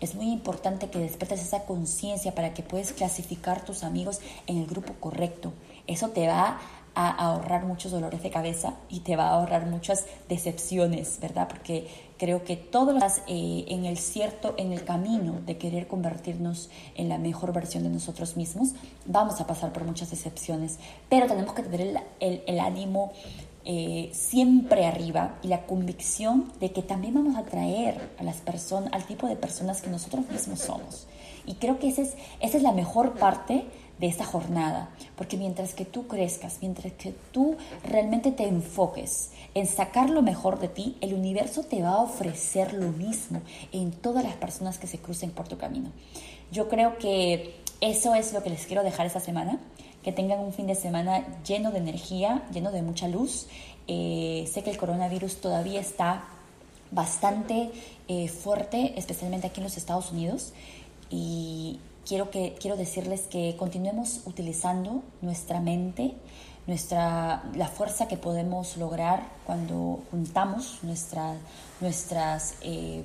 Es 0.00 0.14
muy 0.14 0.30
importante 0.30 0.90
que 0.90 0.98
despiertes 0.98 1.40
esa 1.40 1.64
conciencia 1.64 2.34
para 2.34 2.54
que 2.54 2.62
puedas 2.62 2.92
clasificar 2.92 3.64
tus 3.64 3.82
amigos 3.82 4.20
en 4.46 4.58
el 4.58 4.66
grupo 4.66 4.94
correcto. 5.00 5.52
Eso 5.86 6.10
te 6.10 6.28
va 6.28 6.60
a 6.94 7.10
ahorrar 7.10 7.64
muchos 7.64 7.92
dolores 7.92 8.22
de 8.22 8.30
cabeza 8.30 8.74
y 8.88 9.00
te 9.00 9.14
va 9.14 9.28
a 9.28 9.34
ahorrar 9.34 9.66
muchas 9.66 10.06
decepciones, 10.28 11.18
¿verdad? 11.20 11.46
Porque 11.48 11.86
creo 12.18 12.42
que 12.42 12.56
todos 12.56 12.94
estás 12.94 13.22
eh, 13.28 13.66
en 13.68 13.84
el 13.84 13.96
cierto, 13.98 14.54
en 14.58 14.72
el 14.72 14.84
camino 14.84 15.40
de 15.46 15.58
querer 15.58 15.86
convertirnos 15.86 16.70
en 16.96 17.08
la 17.08 17.18
mejor 17.18 17.52
versión 17.52 17.84
de 17.84 17.90
nosotros 17.90 18.36
mismos, 18.36 18.70
vamos 19.06 19.40
a 19.40 19.46
pasar 19.46 19.72
por 19.72 19.84
muchas 19.84 20.10
decepciones, 20.10 20.78
pero 21.08 21.28
tenemos 21.28 21.54
que 21.54 21.62
tener 21.62 22.02
el, 22.18 22.42
el, 22.44 22.58
ánimo 22.58 23.12
eh, 23.64 24.10
siempre 24.12 24.86
arriba 24.86 25.38
y 25.42 25.48
la 25.48 25.66
convicción 25.66 26.52
de 26.60 26.72
que 26.72 26.82
también 26.82 27.14
vamos 27.14 27.36
a 27.36 27.40
atraer 27.40 28.10
a 28.18 28.22
las 28.22 28.36
personas, 28.36 28.92
al 28.92 29.04
tipo 29.04 29.26
de 29.26 29.36
personas 29.36 29.82
que 29.82 29.90
nosotros 29.90 30.28
mismos 30.30 30.60
somos. 30.60 31.06
Y 31.46 31.54
creo 31.54 31.78
que 31.78 31.88
esa 31.88 32.02
es, 32.02 32.14
esa 32.40 32.56
es 32.56 32.62
la 32.62 32.72
mejor 32.72 33.14
parte 33.14 33.64
de 33.98 34.06
esta 34.06 34.24
jornada, 34.24 34.90
porque 35.16 35.36
mientras 35.36 35.74
que 35.74 35.84
tú 35.84 36.06
crezcas, 36.06 36.58
mientras 36.60 36.92
que 36.92 37.14
tú 37.32 37.56
realmente 37.84 38.30
te 38.30 38.46
enfoques 38.46 39.30
en 39.54 39.66
sacar 39.66 40.08
lo 40.10 40.22
mejor 40.22 40.60
de 40.60 40.68
ti, 40.68 40.96
el 41.00 41.14
universo 41.14 41.64
te 41.64 41.82
va 41.82 41.94
a 41.94 42.02
ofrecer 42.02 42.74
lo 42.74 42.92
mismo 42.92 43.40
en 43.72 43.90
todas 43.90 44.24
las 44.24 44.34
personas 44.34 44.78
que 44.78 44.86
se 44.86 44.98
crucen 44.98 45.30
por 45.30 45.48
tu 45.48 45.58
camino. 45.58 45.90
Yo 46.52 46.68
creo 46.68 46.96
que 46.98 47.56
eso 47.80 48.14
es 48.14 48.32
lo 48.32 48.42
que 48.42 48.50
les 48.50 48.66
quiero 48.66 48.84
dejar 48.84 49.06
esta 49.06 49.20
semana, 49.20 49.58
que 50.02 50.12
tengan 50.12 50.40
un 50.40 50.52
fin 50.52 50.66
de 50.66 50.74
semana 50.74 51.26
lleno 51.44 51.70
de 51.70 51.78
energía, 51.78 52.46
lleno 52.52 52.72
de 52.72 52.82
mucha 52.82 53.08
luz. 53.08 53.46
Eh, 53.86 54.48
sé 54.52 54.62
que 54.62 54.70
el 54.70 54.76
coronavirus 54.76 55.40
todavía 55.40 55.80
está 55.80 56.24
bastante 56.90 57.70
eh, 58.08 58.28
fuerte, 58.28 58.94
especialmente 58.96 59.46
aquí 59.46 59.60
en 59.60 59.64
los 59.64 59.76
Estados 59.76 60.12
Unidos, 60.12 60.52
y, 61.10 61.80
quiero, 62.08 62.30
que, 62.30 62.56
quiero 62.58 62.76
decirles 62.76 63.22
que 63.22 63.54
continuemos 63.58 64.22
utilizando 64.24 65.02
nuestra 65.20 65.60
mente, 65.60 66.14
nuestra, 66.66 67.44
la 67.54 67.68
fuerza 67.68 68.08
que 68.08 68.16
podemos 68.16 68.76
lograr 68.76 69.28
cuando 69.46 70.00
juntamos 70.10 70.78
nuestra, 70.82 71.34
nuestras, 71.80 72.54
eh, 72.62 73.04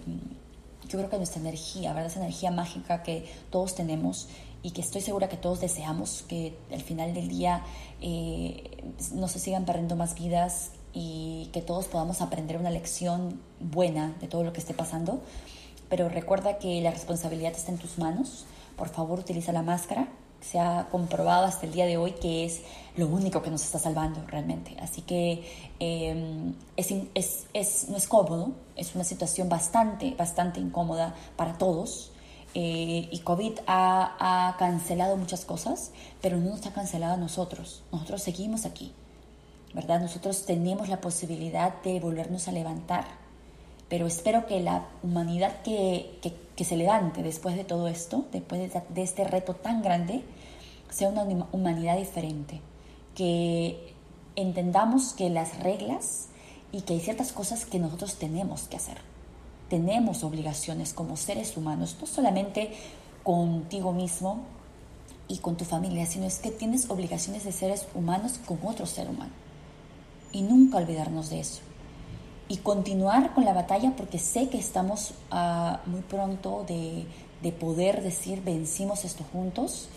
yo 0.87 0.97
creo 0.97 1.09
que 1.09 1.17
nuestra 1.17 1.41
energía, 1.41 1.93
¿verdad? 1.93 2.11
Esa 2.11 2.19
energía 2.19 2.51
mágica 2.51 3.03
que 3.03 3.25
todos 3.49 3.75
tenemos 3.75 4.27
y 4.63 4.71
que 4.71 4.81
estoy 4.81 5.01
segura 5.01 5.29
que 5.29 5.37
todos 5.37 5.59
deseamos 5.59 6.23
que 6.27 6.57
al 6.71 6.81
final 6.81 7.13
del 7.13 7.27
día 7.27 7.63
eh, 8.01 8.91
no 9.13 9.27
se 9.27 9.39
sigan 9.39 9.65
perdiendo 9.65 9.95
más 9.95 10.15
vidas 10.15 10.71
y 10.93 11.49
que 11.53 11.61
todos 11.61 11.87
podamos 11.87 12.21
aprender 12.21 12.57
una 12.57 12.69
lección 12.71 13.39
buena 13.59 14.15
de 14.21 14.27
todo 14.27 14.43
lo 14.43 14.53
que 14.53 14.61
esté 14.61 14.73
pasando. 14.73 15.21
Pero 15.89 16.09
recuerda 16.09 16.57
que 16.57 16.81
la 16.81 16.91
responsabilidad 16.91 17.51
está 17.51 17.71
en 17.71 17.77
tus 17.77 17.97
manos 17.99 18.45
por 18.75 18.89
favor 18.89 19.19
utiliza 19.19 19.51
la 19.51 19.61
máscara. 19.61 20.07
Se 20.41 20.59
ha 20.59 20.87
comprobado 20.91 21.45
hasta 21.45 21.65
el 21.65 21.71
día 21.71 21.85
de 21.85 21.95
hoy 21.95 22.11
que 22.13 22.43
es 22.45 22.61
lo 22.97 23.07
único 23.07 23.41
que 23.41 23.49
nos 23.49 23.63
está 23.63 23.79
salvando 23.79 24.25
realmente. 24.27 24.75
Así 24.81 25.01
que 25.01 25.43
em, 25.79 26.53
es, 26.75 27.87
no 27.89 27.97
es 27.97 28.07
cómodo, 28.07 28.51
es 28.75 28.93
una 28.93 29.03
situación 29.03 29.47
bastante, 29.47 30.13
bastante 30.17 30.59
incómoda 30.59 31.15
para 31.37 31.57
todos. 31.57 32.11
Eh, 32.55 33.09
y 33.11 33.19
COVID 33.19 33.59
ha, 33.65 34.55
cancelado 34.59 35.17
muchas 35.17 35.45
cosas, 35.45 35.91
pero 36.21 36.37
no 36.37 36.51
nos 36.51 36.65
ha 36.65 36.73
cancelado 36.73 37.13
a 37.13 37.17
nosotros. 37.17 37.83
Nosotros 37.91 38.21
seguimos 38.21 38.65
aquí, 38.65 38.93
¿verdad? 39.73 39.99
Nosotros 40.01 40.45
tenemos 40.45 40.89
la 40.89 41.01
posibilidad 41.01 41.81
de 41.81 41.99
volvernos 41.99 42.47
a 42.47 42.51
levantar 42.51 43.23
pero 43.93 44.07
espero 44.07 44.47
que 44.47 44.59
la 44.59 44.87
humanidad 45.03 45.61
que, 45.61 46.17
que, 46.55 46.65
se 46.65 46.75
levante 46.77 47.21
después 47.21 47.55
de 47.55 47.63
todo 47.63 47.87
esto, 47.87 48.25
después 48.31 48.73
de, 48.89 49.03
este 49.03 49.23
reto 49.23 49.53
tan 49.53 49.83
grande, 49.83 50.23
sea 50.89 51.09
una 51.09 51.21
humanidad 51.51 51.97
diferente, 51.97 52.59
que 53.13 53.93
entendamos 54.35 55.13
que 55.13 55.29
las 55.29 55.59
reglas 55.59 56.29
y 56.71 56.81
que 56.81 56.93
hay 56.93 57.01
ciertas 57.01 57.31
cosas 57.33 57.65
que 57.65 57.77
nosotros 57.77 58.15
tenemos 58.15 58.63
que 58.63 58.77
hacer. 58.77 58.97
Tenemos 59.73 60.23
obligaciones 60.23 60.93
como 60.93 61.17
seres 61.17 61.57
humanos, 61.57 61.97
no 61.99 62.05
solamente 62.05 62.69
contigo 63.23 63.91
mismo 63.91 64.43
y 65.27 65.39
con 65.39 65.57
tu 65.57 65.65
familia, 65.65 66.05
sino 66.05 66.27
es 66.27 66.37
que 66.37 66.51
tienes 66.51 66.91
obligaciones 66.91 67.43
de 67.43 67.51
seres 67.51 67.87
humanos 67.95 68.39
con 68.45 68.59
otro 68.63 68.85
ser 68.85 69.09
humano. 69.09 69.31
Y 70.31 70.43
nunca 70.43 70.77
olvidarnos 70.77 71.31
de 71.31 71.39
eso 71.39 71.61
y 72.47 72.57
continuar 72.57 73.33
con 73.33 73.45
la 73.45 73.53
batalla 73.53 73.95
porque 73.97 74.19
sé 74.19 74.47
que 74.47 74.59
estamos 74.59 75.15
uh, 75.31 75.89
muy 75.89 76.01
pronto 76.01 76.65
de, 76.67 77.07
de, 77.41 77.51
poder 77.51 78.03
decir 78.03 78.43
vencimos 78.43 79.05
esto 79.05 79.23
juntos. 79.33 79.89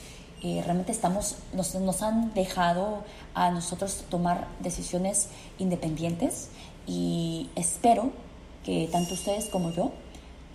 Eh, 0.43 0.63
realmente 0.65 0.93
estamos, 0.93 1.37
nos, 1.53 1.75
nos, 1.75 2.01
han 2.01 2.33
dejado 2.33 3.05
a 3.35 3.51
nosotros 3.51 4.07
tomar 4.09 4.49
decisiones 4.61 5.29
independientes 5.59 6.49
y 6.87 7.51
espero 7.57 8.25
que 8.67 8.89
tanto 8.91 9.15
ustedes 9.15 9.47
como 9.47 9.71
yo 9.71 9.93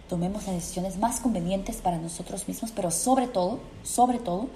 tomemos 0.10 0.46
las 0.46 0.56
decisiones 0.56 0.98
más 0.98 1.22
convenientes 1.22 1.78
para 1.78 1.98
nosotros 1.98 2.46
mismos, 2.50 2.72
pero 2.76 2.92
sobre 2.92 3.28
todo, 3.28 3.60
sobre 3.84 4.20
todo, 4.20 4.50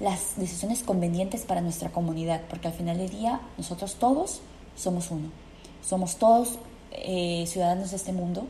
las 0.00 0.36
decisiones 0.36 0.82
convenientes 0.82 1.42
para 1.42 1.60
nuestra 1.60 1.90
comunidad, 1.90 2.42
porque 2.50 2.66
al 2.66 2.74
final 2.74 2.98
del 2.98 3.08
día 3.08 3.40
nosotros 3.56 3.94
todos 3.94 4.40
somos 4.76 5.12
uno. 5.12 5.30
Somos 5.88 6.16
todos 6.16 6.58
eh, 6.90 7.44
ciudadanos 7.46 7.90
de 7.90 7.96
este 7.96 8.12
mundo 8.12 8.48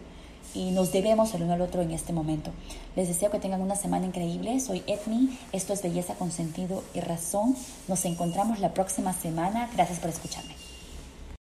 y 0.55 0.71
nos 0.71 0.91
debemos 0.91 1.35
el 1.35 1.43
uno 1.43 1.53
al 1.53 1.61
otro 1.61 1.83
en 1.83 1.91
este 1.91 2.15
momento. 2.15 2.51
Les 2.97 3.09
deseo 3.09 3.31
que 3.31 3.39
tengan 3.39 3.61
una 3.61 3.77
semana 3.77 4.07
increíble. 4.07 4.59
Soy 4.61 4.83
Etni, 4.87 5.39
esto 5.53 5.75
es 5.75 5.83
Belleza 5.83 6.15
con 6.15 6.31
Sentido 6.31 6.83
y 6.95 7.01
Razón. 7.01 7.55
Nos 7.87 8.07
encontramos 8.07 8.61
la 8.61 8.73
próxima 8.73 9.13
semana. 9.13 9.69
Gracias 9.75 9.99
por 9.99 10.09
escucharme. 10.09 10.66